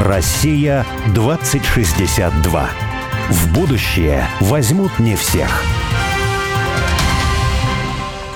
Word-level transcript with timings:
Россия 0.00 0.84
2062. 1.14 2.68
В 3.30 3.54
будущее 3.54 4.28
возьмут 4.42 4.98
не 4.98 5.16
всех. 5.16 5.62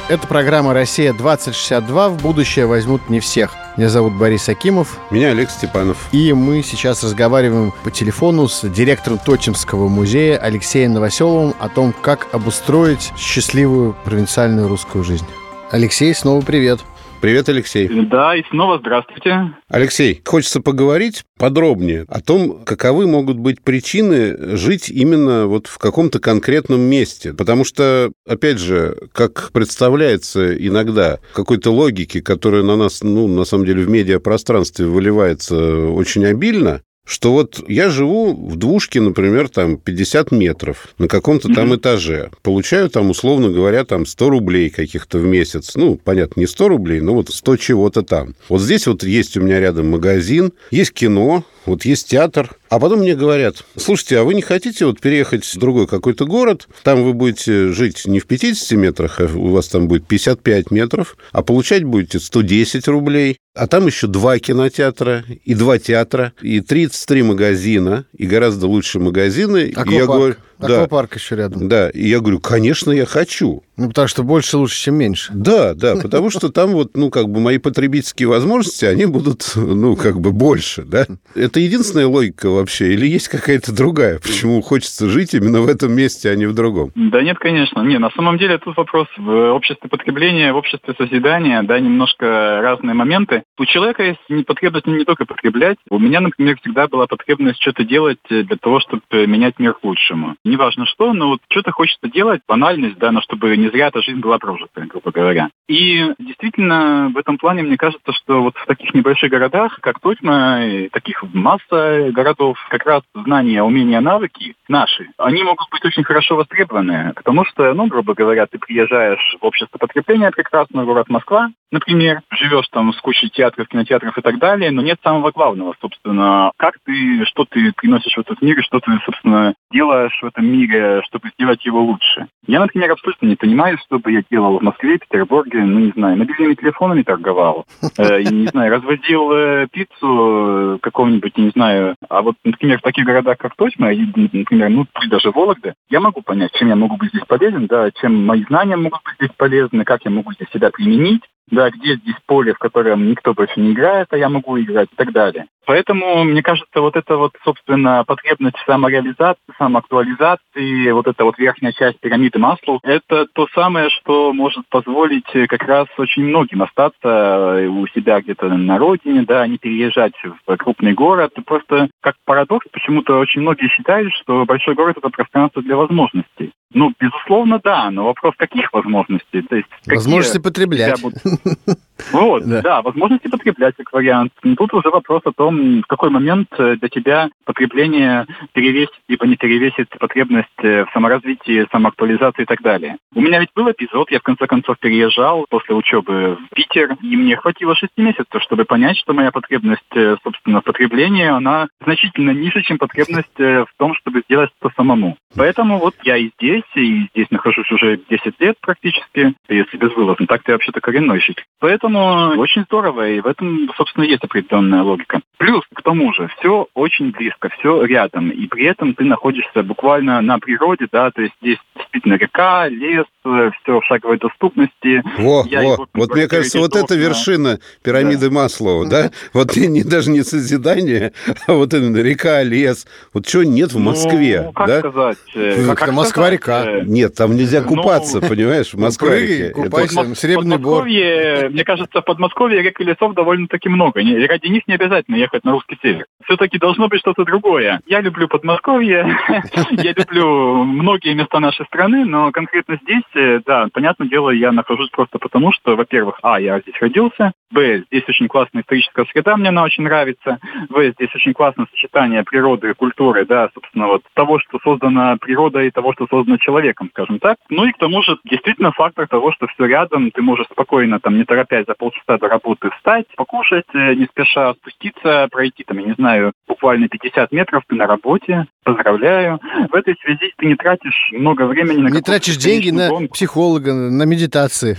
Это 0.08 0.26
программа 0.26 0.72
«Россия-2062». 0.72 2.08
В 2.08 2.22
будущее 2.22 2.64
возьмут 2.64 3.10
не 3.10 3.20
всех. 3.20 3.54
Меня 3.76 3.90
зовут 3.90 4.14
Борис 4.14 4.48
Акимов. 4.48 4.98
Меня 5.10 5.28
Олег 5.28 5.50
Степанов. 5.50 6.08
И 6.12 6.32
мы 6.32 6.62
сейчас 6.62 7.04
разговариваем 7.04 7.74
по 7.84 7.90
телефону 7.90 8.48
с 8.48 8.66
директором 8.66 9.18
Тотемского 9.18 9.88
музея 9.88 10.38
Алексеем 10.38 10.94
Новоселовым 10.94 11.54
о 11.60 11.68
том, 11.68 11.92
как 11.92 12.26
обустроить 12.32 13.12
счастливую 13.18 13.94
провинциальную 14.04 14.66
русскую 14.66 15.04
жизнь. 15.04 15.26
Алексей, 15.70 16.14
снова 16.14 16.40
привет. 16.40 16.80
Привет, 17.20 17.50
Алексей. 17.50 17.86
Да, 18.06 18.34
и 18.34 18.42
снова 18.48 18.78
здравствуйте. 18.78 19.54
Алексей, 19.68 20.22
хочется 20.24 20.62
поговорить 20.62 21.24
подробнее 21.38 22.06
о 22.08 22.20
том, 22.20 22.64
каковы 22.64 23.06
могут 23.06 23.36
быть 23.36 23.60
причины 23.60 24.56
жить 24.56 24.88
именно 24.88 25.46
вот 25.46 25.66
в 25.66 25.76
каком-то 25.76 26.18
конкретном 26.18 26.80
месте. 26.80 27.34
Потому 27.34 27.64
что, 27.64 28.10
опять 28.26 28.58
же, 28.58 28.96
как 29.12 29.50
представляется 29.52 30.56
иногда 30.56 31.18
какой-то 31.34 31.70
логики, 31.70 32.22
которая 32.22 32.62
на 32.62 32.76
нас, 32.76 33.02
ну, 33.02 33.28
на 33.28 33.44
самом 33.44 33.66
деле, 33.66 33.84
в 33.84 33.90
медиапространстве 33.90 34.86
выливается 34.86 35.88
очень 35.88 36.24
обильно, 36.24 36.80
что 37.10 37.32
вот 37.32 37.64
я 37.66 37.90
живу 37.90 38.34
в 38.34 38.54
двушке, 38.54 39.00
например, 39.00 39.48
там 39.48 39.78
50 39.78 40.30
метров 40.30 40.94
на 40.96 41.08
каком-то 41.08 41.52
там 41.52 41.74
этаже, 41.74 42.30
получаю 42.42 42.88
там, 42.88 43.10
условно 43.10 43.48
говоря, 43.48 43.84
там 43.84 44.06
100 44.06 44.30
рублей 44.30 44.70
каких-то 44.70 45.18
в 45.18 45.24
месяц. 45.24 45.72
Ну, 45.74 45.96
понятно, 45.96 46.38
не 46.38 46.46
100 46.46 46.68
рублей, 46.68 47.00
но 47.00 47.14
вот 47.14 47.28
100 47.28 47.56
чего-то 47.56 48.02
там. 48.02 48.36
Вот 48.48 48.60
здесь 48.60 48.86
вот 48.86 49.02
есть 49.02 49.36
у 49.36 49.40
меня 49.40 49.58
рядом 49.58 49.90
магазин, 49.90 50.52
есть 50.70 50.92
кино, 50.92 51.44
вот 51.66 51.84
есть 51.84 52.08
театр. 52.08 52.50
А 52.68 52.78
потом 52.78 53.00
мне 53.00 53.14
говорят, 53.14 53.64
слушайте, 53.76 54.18
а 54.18 54.24
вы 54.24 54.34
не 54.34 54.42
хотите 54.42 54.86
вот 54.86 55.00
переехать 55.00 55.44
в 55.44 55.58
другой 55.58 55.86
какой-то 55.86 56.24
город, 56.26 56.68
там 56.82 57.02
вы 57.02 57.12
будете 57.12 57.72
жить 57.72 58.06
не 58.06 58.20
в 58.20 58.26
50 58.26 58.78
метрах, 58.78 59.20
а 59.20 59.24
у 59.24 59.48
вас 59.48 59.68
там 59.68 59.88
будет 59.88 60.06
55 60.06 60.70
метров, 60.70 61.16
а 61.32 61.42
получать 61.42 61.84
будете 61.84 62.20
110 62.20 62.86
рублей, 62.88 63.38
а 63.54 63.66
там 63.66 63.86
еще 63.86 64.06
два 64.06 64.38
кинотеатра, 64.38 65.24
и 65.44 65.54
два 65.54 65.78
театра, 65.78 66.32
и 66.40 66.60
33 66.60 67.22
магазина, 67.22 68.06
и 68.16 68.26
гораздо 68.26 68.68
лучше 68.68 69.00
магазины. 69.00 69.70
Аквапарк. 69.70 69.90
И 69.90 69.94
я 69.94 70.06
говорю, 70.06 70.36
Аквапарк 70.62 71.16
еще 71.16 71.36
рядом. 71.36 71.68
Да, 71.68 71.90
и 71.90 72.06
я 72.08 72.20
говорю, 72.20 72.40
конечно, 72.40 72.90
я 72.92 73.06
хочу. 73.06 73.62
Ну, 73.76 73.88
потому 73.88 74.08
что 74.08 74.22
больше 74.22 74.58
лучше, 74.58 74.78
чем 74.78 74.96
меньше. 74.96 75.32
Да, 75.34 75.74
да, 75.74 75.96
потому 75.96 76.30
что 76.30 76.50
там 76.50 76.72
вот, 76.72 76.96
ну, 76.96 77.10
как 77.10 77.28
бы 77.28 77.40
мои 77.40 77.58
потребительские 77.58 78.28
возможности, 78.28 78.84
они 78.84 79.06
будут, 79.06 79.52
ну, 79.56 79.96
как 79.96 80.20
бы 80.20 80.32
больше, 80.32 80.82
да. 80.82 81.06
Это 81.34 81.60
единственная 81.60 82.06
логика 82.06 82.50
вообще? 82.50 82.92
Или 82.92 83.06
есть 83.06 83.28
какая-то 83.28 83.74
другая? 83.74 84.18
Почему 84.18 84.60
хочется 84.60 85.08
жить 85.08 85.34
именно 85.34 85.60
в 85.62 85.68
этом 85.68 85.92
месте, 85.94 86.30
а 86.30 86.36
не 86.36 86.46
в 86.46 86.54
другом? 86.54 86.92
Да 86.94 87.22
нет, 87.22 87.38
конечно. 87.38 87.80
Не, 87.80 87.98
на 87.98 88.10
самом 88.10 88.36
деле 88.36 88.58
тут 88.58 88.76
вопрос 88.76 89.06
в 89.16 89.52
обществе 89.52 89.88
потребления, 89.88 90.52
в 90.52 90.56
обществе 90.56 90.94
созидания, 90.98 91.62
да, 91.62 91.80
немножко 91.80 92.60
разные 92.62 92.94
моменты. 92.94 93.44
У 93.58 93.64
человека 93.64 94.02
есть 94.02 94.46
потребность 94.46 94.86
не 94.86 95.04
только 95.04 95.24
потреблять. 95.24 95.78
У 95.88 95.98
меня, 95.98 96.20
например, 96.20 96.58
всегда 96.60 96.86
была 96.86 97.06
потребность 97.06 97.60
что-то 97.62 97.84
делать 97.84 98.18
для 98.28 98.56
того, 98.60 98.80
чтобы 98.80 99.02
менять 99.26 99.58
мир 99.58 99.74
к 99.74 99.84
лучшему. 99.84 100.36
Неважно 100.50 100.84
что, 100.84 101.12
но 101.12 101.28
вот 101.28 101.40
что-то 101.48 101.70
хочется 101.70 102.08
делать, 102.08 102.40
банальность, 102.48 102.98
да, 102.98 103.12
но 103.12 103.20
чтобы 103.20 103.56
не 103.56 103.68
зря 103.68 103.86
эта 103.86 104.02
жизнь 104.02 104.18
была 104.18 104.36
прожита, 104.38 104.80
грубо 104.80 105.12
говоря. 105.12 105.48
И 105.68 106.12
действительно, 106.18 107.12
в 107.14 107.18
этом 107.18 107.38
плане 107.38 107.62
мне 107.62 107.76
кажется, 107.76 108.12
что 108.12 108.42
вот 108.42 108.56
в 108.56 108.66
таких 108.66 108.92
небольших 108.92 109.30
городах, 109.30 109.78
как 109.80 110.00
Тотьма, 110.00 110.60
таких 110.90 111.22
масса 111.32 112.10
городов, 112.10 112.58
как 112.68 112.84
раз 112.84 113.02
знания, 113.14 113.62
умения, 113.62 114.00
навыки 114.00 114.56
наши, 114.66 115.10
они 115.18 115.44
могут 115.44 115.70
быть 115.70 115.84
очень 115.84 116.02
хорошо 116.02 116.34
востребованы, 116.34 117.12
потому 117.14 117.44
что, 117.44 117.72
ну, 117.72 117.86
грубо 117.86 118.14
говоря, 118.14 118.48
ты 118.48 118.58
приезжаешь 118.58 119.36
в 119.40 119.44
общество 119.46 119.78
потребления, 119.78 120.32
прекрасный 120.32 120.84
город 120.84 121.08
Москва, 121.08 121.50
например, 121.70 122.20
живешь 122.30 122.68
там 122.70 122.92
с 122.92 123.00
кучей 123.00 123.28
театров, 123.30 123.68
кинотеатров 123.68 124.16
и 124.16 124.22
так 124.22 124.38
далее, 124.38 124.70
но 124.70 124.82
нет 124.82 124.98
самого 125.02 125.30
главного, 125.30 125.74
собственно, 125.80 126.52
как 126.56 126.74
ты, 126.84 127.24
что 127.26 127.44
ты 127.44 127.72
приносишь 127.76 128.14
в 128.14 128.20
этот 128.20 128.42
мир, 128.42 128.62
что 128.62 128.80
ты, 128.80 128.92
собственно, 129.04 129.54
делаешь 129.72 130.18
в 130.20 130.26
этом 130.26 130.46
мире, 130.46 131.02
чтобы 131.06 131.30
сделать 131.30 131.64
его 131.64 131.82
лучше. 131.82 132.26
Я, 132.46 132.60
например, 132.60 132.90
абсолютно 132.90 133.26
не 133.26 133.36
понимаю, 133.36 133.78
что 133.78 133.98
бы 133.98 134.12
я 134.12 134.22
делал 134.30 134.58
в 134.58 134.62
Москве, 134.62 134.98
Петербурге, 134.98 135.60
ну, 135.60 135.78
не 135.78 135.90
знаю, 135.90 136.16
мобильными 136.16 136.54
телефонами 136.54 137.02
торговал, 137.02 137.64
э, 137.98 138.22
не 138.22 138.46
знаю, 138.46 138.72
развозил 138.72 139.32
э, 139.32 139.68
пиццу 139.70 140.78
какого-нибудь, 140.82 141.36
не 141.38 141.50
знаю, 141.50 141.96
а 142.08 142.22
вот, 142.22 142.36
например, 142.44 142.78
в 142.78 142.82
таких 142.82 143.04
городах, 143.04 143.38
как 143.38 143.54
Тотьма, 143.56 143.90
например, 143.92 144.70
ну, 144.70 144.86
даже 145.08 145.30
Вологда, 145.30 145.74
я 145.88 146.00
могу 146.00 146.22
понять, 146.22 146.52
чем 146.58 146.68
я 146.68 146.76
могу 146.76 146.96
быть 146.96 147.10
здесь 147.10 147.24
полезен, 147.26 147.66
да, 147.66 147.90
чем 147.92 148.26
мои 148.26 148.44
знания 148.44 148.76
могут 148.76 149.02
быть 149.04 149.14
здесь 149.16 149.36
полезны, 149.36 149.84
как 149.84 150.04
я 150.04 150.10
могу 150.10 150.32
здесь 150.32 150.48
себя 150.50 150.70
применить, 150.70 151.22
да, 151.50 151.70
где 151.70 151.96
здесь 151.96 152.16
поле, 152.26 152.54
в 152.54 152.58
котором 152.58 153.08
никто 153.08 153.34
больше 153.34 153.60
не 153.60 153.72
играет, 153.72 154.08
а 154.10 154.16
я 154.16 154.28
могу 154.28 154.58
играть 154.60 154.88
и 154.92 154.96
так 154.96 155.12
далее. 155.12 155.46
Поэтому, 155.70 156.24
мне 156.24 156.42
кажется, 156.42 156.80
вот 156.80 156.96
эта 156.96 157.16
вот, 157.16 157.30
собственно, 157.44 158.02
потребность 158.02 158.56
самореализации, 158.66 159.38
самоактуализации, 159.56 160.90
вот 160.90 161.06
эта 161.06 161.24
вот 161.24 161.38
верхняя 161.38 161.70
часть 161.70 162.00
пирамиды 162.00 162.40
Маслоу, 162.40 162.80
это 162.82 163.26
то 163.32 163.46
самое, 163.54 163.88
что 163.88 164.32
может 164.32 164.68
позволить 164.68 165.30
как 165.48 165.62
раз 165.62 165.86
очень 165.96 166.24
многим 166.24 166.64
остаться 166.64 167.68
у 167.70 167.86
себя 167.86 168.20
где-то 168.20 168.48
на 168.48 168.78
родине, 168.78 169.22
да, 169.22 169.46
не 169.46 169.58
переезжать 169.58 170.14
в 170.44 170.56
крупный 170.56 170.92
город. 170.92 171.34
Просто 171.46 171.88
как 172.00 172.16
парадокс, 172.24 172.66
почему-то 172.72 173.20
очень 173.20 173.42
многие 173.42 173.68
считают, 173.68 174.12
что 174.14 174.44
большой 174.46 174.74
город— 174.74 174.96
это 174.98 175.08
пространство 175.10 175.62
для 175.62 175.76
возможностей. 175.76 176.50
Ну, 176.72 176.92
безусловно, 176.98 177.60
да, 177.62 177.90
но 177.92 178.06
вопрос 178.06 178.34
каких 178.36 178.72
возможностей? 178.72 179.42
То 179.42 179.54
есть, 179.54 179.68
возможности 179.86 180.38
потреблять. 180.38 181.00
Будут... 181.00 181.18
Вот, 182.12 182.44
да. 182.44 182.62
да, 182.62 182.82
возможности 182.82 183.28
потреблять 183.28 183.76
как 183.76 183.92
вариант. 183.92 184.32
Но 184.42 184.54
тут 184.56 184.74
уже 184.74 184.90
вопрос 184.90 185.22
о 185.24 185.32
том, 185.32 185.80
в 185.80 185.86
какой 185.86 186.10
момент 186.10 186.48
э, 186.58 186.76
для 186.76 186.88
тебя 186.88 187.28
потребление 187.44 188.26
перевесит 188.52 188.94
либо 189.08 189.26
не 189.26 189.36
перевесит 189.36 189.88
потребность 189.98 190.48
э, 190.58 190.84
в 190.84 190.90
саморазвитии, 190.92 191.66
самоактуализации 191.70 192.42
и 192.42 192.46
так 192.46 192.62
далее. 192.62 192.96
У 193.14 193.20
меня 193.20 193.40
ведь 193.40 193.50
был 193.54 193.70
эпизод, 193.70 194.10
я 194.10 194.18
в 194.18 194.22
конце 194.22 194.46
концов 194.46 194.78
переезжал 194.78 195.46
после 195.48 195.74
учебы 195.74 196.36
в 196.36 196.54
Питер, 196.54 196.96
и 197.02 197.16
мне 197.16 197.36
хватило 197.36 197.74
шести 197.74 198.00
месяцев, 198.00 198.42
чтобы 198.42 198.64
понять, 198.64 198.98
что 198.98 199.12
моя 199.12 199.30
потребность, 199.30 199.82
э, 199.94 200.16
собственно, 200.22 200.60
в 200.60 200.64
потреблении, 200.64 201.26
она 201.26 201.68
значительно 201.82 202.30
ниже, 202.30 202.62
чем 202.62 202.78
потребность 202.78 203.28
в 203.36 203.68
том, 203.78 203.94
чтобы 203.94 204.22
сделать 204.26 204.50
это 204.60 204.72
самому. 204.76 205.16
Поэтому 205.36 205.78
вот 205.78 205.94
я 206.02 206.16
и 206.16 206.30
здесь, 206.38 206.64
и 206.74 207.08
здесь 207.14 207.30
нахожусь 207.30 207.70
уже 207.70 208.00
10 208.08 208.40
лет 208.40 208.56
практически, 208.60 209.34
если 209.48 209.76
безвылазно. 209.76 210.26
Так-то 210.26 210.52
я 210.52 210.54
вообще-то 210.56 210.80
коренной 210.80 211.20
житель. 211.20 211.44
Поэтому 211.60 211.89
Поэтому 211.92 212.40
очень 212.40 212.62
здорово, 212.62 213.08
и 213.08 213.20
в 213.20 213.26
этом, 213.26 213.68
собственно, 213.76 214.04
есть 214.04 214.22
определенная 214.22 214.82
логика. 214.82 215.20
Плюс, 215.38 215.64
к 215.74 215.82
тому 215.82 216.12
же, 216.12 216.28
все 216.38 216.68
очень 216.74 217.10
близко, 217.10 217.48
все 217.58 217.82
рядом, 217.84 218.30
и 218.30 218.46
при 218.46 218.64
этом 218.64 218.94
ты 218.94 219.04
находишься 219.04 219.62
буквально 219.62 220.20
на 220.20 220.38
природе, 220.38 220.86
да, 220.90 221.10
то 221.10 221.22
есть 221.22 221.34
здесь 221.40 221.58
действительно 221.76 222.14
река, 222.14 222.68
лес, 222.68 223.06
все 223.22 223.80
в 223.80 223.84
шаговой 223.84 224.18
доступности. 224.18 225.02
Во, 225.18 225.44
Я 225.46 225.62
во. 225.62 225.86
Вот 225.94 226.14
мне 226.14 226.26
кажется, 226.26 226.58
вот 226.58 226.74
это 226.74 226.94
вершина 226.94 227.58
пирамиды 227.82 228.28
да. 228.28 228.34
Маслова, 228.34 228.88
да? 228.88 229.10
Вот 229.32 229.56
не, 229.56 229.82
даже 229.82 230.10
не 230.10 230.22
созидание, 230.22 231.12
а 231.46 231.52
вот 231.52 231.74
именно 231.74 231.98
река, 231.98 232.42
лес. 232.42 232.86
Вот 233.12 233.26
чего 233.26 233.42
нет 233.42 233.72
в 233.72 233.78
ну, 233.78 233.90
Москве, 233.90 234.42
ну, 234.42 234.52
как 234.52 234.66
да? 234.66 234.78
сказать? 234.80 235.18
Э, 235.34 235.74
как, 235.74 235.92
Москва-река. 235.92 236.80
Нет, 236.82 237.14
там 237.14 237.36
нельзя 237.36 237.60
ну, 237.62 237.68
купаться, 237.68 238.20
ну, 238.20 238.28
понимаешь, 238.28 238.72
в 238.72 238.78
Москве. 238.78 239.50
Купайся, 239.50 240.00
это... 240.00 240.14
Серебряный 240.14 240.58
бор. 240.58 240.84
Мне 240.84 241.64
кажется, 241.64 242.00
в 242.00 242.04
Подмосковье 242.04 242.62
рек 242.62 242.80
и 242.80 242.84
лесов 242.84 243.14
довольно-таки 243.14 243.68
много. 243.68 244.00
Ради 244.00 244.46
них 244.48 244.66
не 244.66 244.74
обязательно 244.74 245.16
ехать 245.16 245.44
на 245.44 245.52
русский 245.52 245.78
север. 245.82 246.06
Все-таки 246.24 246.58
должно 246.58 246.88
быть 246.88 247.00
что-то 247.00 247.24
другое. 247.24 247.80
Я 247.86 248.00
люблю 248.00 248.28
Подмосковье, 248.28 249.18
я 249.70 249.92
люблю 249.92 250.64
многие 250.64 251.14
места 251.14 251.40
нашей 251.40 251.66
страны, 251.66 252.04
но 252.04 252.30
конкретно 252.30 252.78
здесь, 252.82 253.02
э, 253.14 253.40
да, 253.46 253.68
понятное 253.72 254.08
дело, 254.08 254.30
я 254.30 254.52
нахожусь 254.52 254.90
просто 254.90 255.18
потому, 255.18 255.52
что, 255.52 255.76
во-первых, 255.76 256.18
а, 256.22 256.40
я 256.40 256.60
здесь 256.60 256.74
родился, 256.80 257.32
б, 257.50 257.84
здесь 257.90 258.08
очень 258.08 258.28
классная 258.28 258.62
историческая 258.62 259.04
среда, 259.06 259.36
мне 259.36 259.48
она 259.48 259.64
очень 259.64 259.84
нравится, 259.84 260.38
в, 260.68 260.82
здесь 260.92 261.14
очень 261.14 261.32
классное 261.32 261.66
сочетание 261.70 262.22
природы 262.22 262.70
и 262.70 262.74
культуры, 262.74 263.26
да, 263.26 263.48
собственно, 263.54 263.86
вот 263.86 264.02
того, 264.14 264.38
что 264.38 264.58
создано 264.62 265.16
природой 265.18 265.68
и 265.68 265.70
того, 265.70 265.92
что 265.92 266.06
создано 266.08 266.36
человеком, 266.38 266.88
скажем 266.90 267.18
так. 267.18 267.36
Ну 267.48 267.64
и 267.64 267.72
к 267.72 267.78
тому 267.78 268.02
же, 268.02 268.18
действительно, 268.24 268.72
фактор 268.72 269.08
того, 269.08 269.32
что 269.32 269.46
все 269.48 269.66
рядом, 269.66 270.10
ты 270.10 270.22
можешь 270.22 270.46
спокойно, 270.46 271.00
там, 271.00 271.16
не 271.16 271.24
торопясь 271.24 271.66
за 271.66 271.74
полчаса 271.74 272.18
до 272.18 272.28
работы 272.28 272.70
встать, 272.70 273.06
покушать, 273.16 273.66
э, 273.74 273.94
не 273.94 274.06
спеша 274.06 274.54
спуститься 274.54 275.28
пройти, 275.30 275.64
там, 275.64 275.78
я 275.78 275.86
не 275.86 275.94
знаю, 275.94 276.32
буквально 276.46 276.88
50 276.88 277.32
метров, 277.32 277.62
ты 277.66 277.74
на 277.74 277.86
работе, 277.86 278.46
поздравляю. 278.64 279.40
В 279.70 279.74
этой 279.74 279.96
связи 280.02 280.32
ты 280.36 280.46
не 280.46 280.54
тратишь 280.54 281.10
много 281.12 281.44
времени 281.44 281.82
на 281.82 281.88
Не 281.88 282.02
тратишь 282.02 282.36
деньги 282.36 282.70
на 282.70 282.99
психолога, 283.08 283.72
на 283.72 284.02
медитации, 284.04 284.76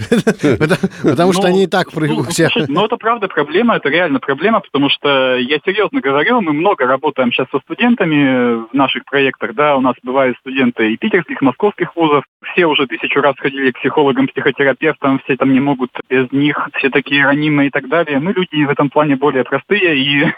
потому 1.04 1.34
что 1.34 1.44
ну, 1.44 1.48
они 1.48 1.64
и 1.64 1.68
так 1.68 1.88
ну, 1.94 2.24
Ну, 2.68 2.86
это 2.86 2.98
правда 2.98 3.28
проблема, 3.28 3.76
это 3.76 3.90
реально 3.90 4.20
проблема, 4.20 4.60
потому 4.60 4.90
что 4.90 5.36
я 5.38 5.60
серьезно 5.66 6.02
говорю, 6.02 6.42
мы 6.42 6.54
много 6.54 6.86
работаем 6.86 7.32
сейчас 7.32 7.48
со 7.52 7.60
студентами 7.60 8.66
в 8.70 8.74
наших 8.74 9.06
проектах, 9.06 9.54
да, 9.56 9.76
у 9.76 9.82
нас 9.82 9.96
бывают 10.04 10.38
студенты 10.40 10.94
и 10.94 10.98
питерских, 10.98 11.42
московских 11.42 11.96
вузов, 11.96 12.24
все 12.54 12.66
уже 12.66 12.88
тысячу 12.88 13.22
раз 13.22 13.36
ходили 13.38 13.72
к 13.72 13.80
психологам, 13.80 14.28
психотерапевтам, 14.28 15.20
все 15.20 15.38
там 15.38 15.54
не 15.54 15.60
могут 15.60 15.92
без 16.10 16.32
них, 16.32 16.70
все 16.78 16.90
такие 16.90 17.24
ранимые 17.26 17.68
и 17.68 17.72
так 17.72 17.88
далее. 17.88 18.20
Мы 18.20 18.34
люди 18.34 18.64
в 18.64 18.70
этом 18.70 18.90
плане 18.90 19.16
более 19.16 19.44
простые, 19.44 19.98
и 19.98 20.34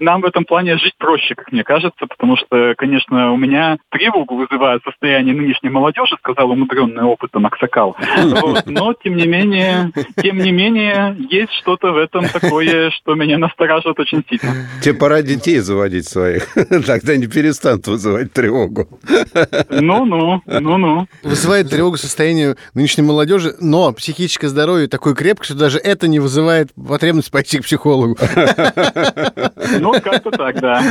нам 0.00 0.20
в 0.20 0.24
этом 0.24 0.44
плане 0.44 0.78
жить 0.78 0.94
проще, 0.98 1.34
как 1.34 1.52
мне 1.52 1.64
кажется, 1.64 2.06
потому 2.06 2.36
что, 2.36 2.74
конечно, 2.76 3.32
у 3.32 3.36
меня 3.36 3.78
тревогу 3.90 4.36
вызывает 4.36 4.82
состояние 4.84 5.34
нынешней 5.34 5.70
молодежи, 5.70 6.16
сказал 6.18 6.50
умудренный 6.80 7.04
опытом 7.04 7.46
Аксакал. 7.46 7.96
Вот. 8.40 8.66
Но, 8.66 8.94
тем 8.94 9.16
не 9.16 9.26
менее, 9.26 9.92
тем 10.16 10.38
не 10.38 10.52
менее, 10.52 11.16
есть 11.30 11.52
что-то 11.60 11.92
в 11.92 11.96
этом 11.96 12.28
такое, 12.28 12.90
что 12.90 13.14
меня 13.14 13.38
настораживает 13.38 13.98
очень 13.98 14.24
сильно. 14.28 14.54
Тебе 14.82 14.94
пора 14.94 15.22
детей 15.22 15.58
заводить 15.58 16.08
своих, 16.08 16.48
тогда 16.86 17.16
не 17.16 17.26
перестанут 17.26 17.86
вызывать 17.86 18.32
тревогу. 18.32 18.88
Ну-ну, 19.70 20.42
ну-ну. 20.46 21.06
Вызывает 21.22 21.70
тревогу 21.70 21.96
состоянию 21.96 22.56
нынешней 22.74 23.02
молодежи, 23.02 23.54
но 23.60 23.92
психическое 23.92 24.48
здоровье 24.48 24.88
такое 24.88 25.14
крепкое, 25.14 25.44
что 25.44 25.54
даже 25.54 25.78
это 25.78 26.08
не 26.08 26.18
вызывает 26.18 26.70
потребность 26.74 27.30
пойти 27.30 27.58
к 27.58 27.64
психологу. 27.64 28.16
Ну, 29.78 29.92
как-то 30.00 30.30
так, 30.30 30.60
да. 30.60 30.82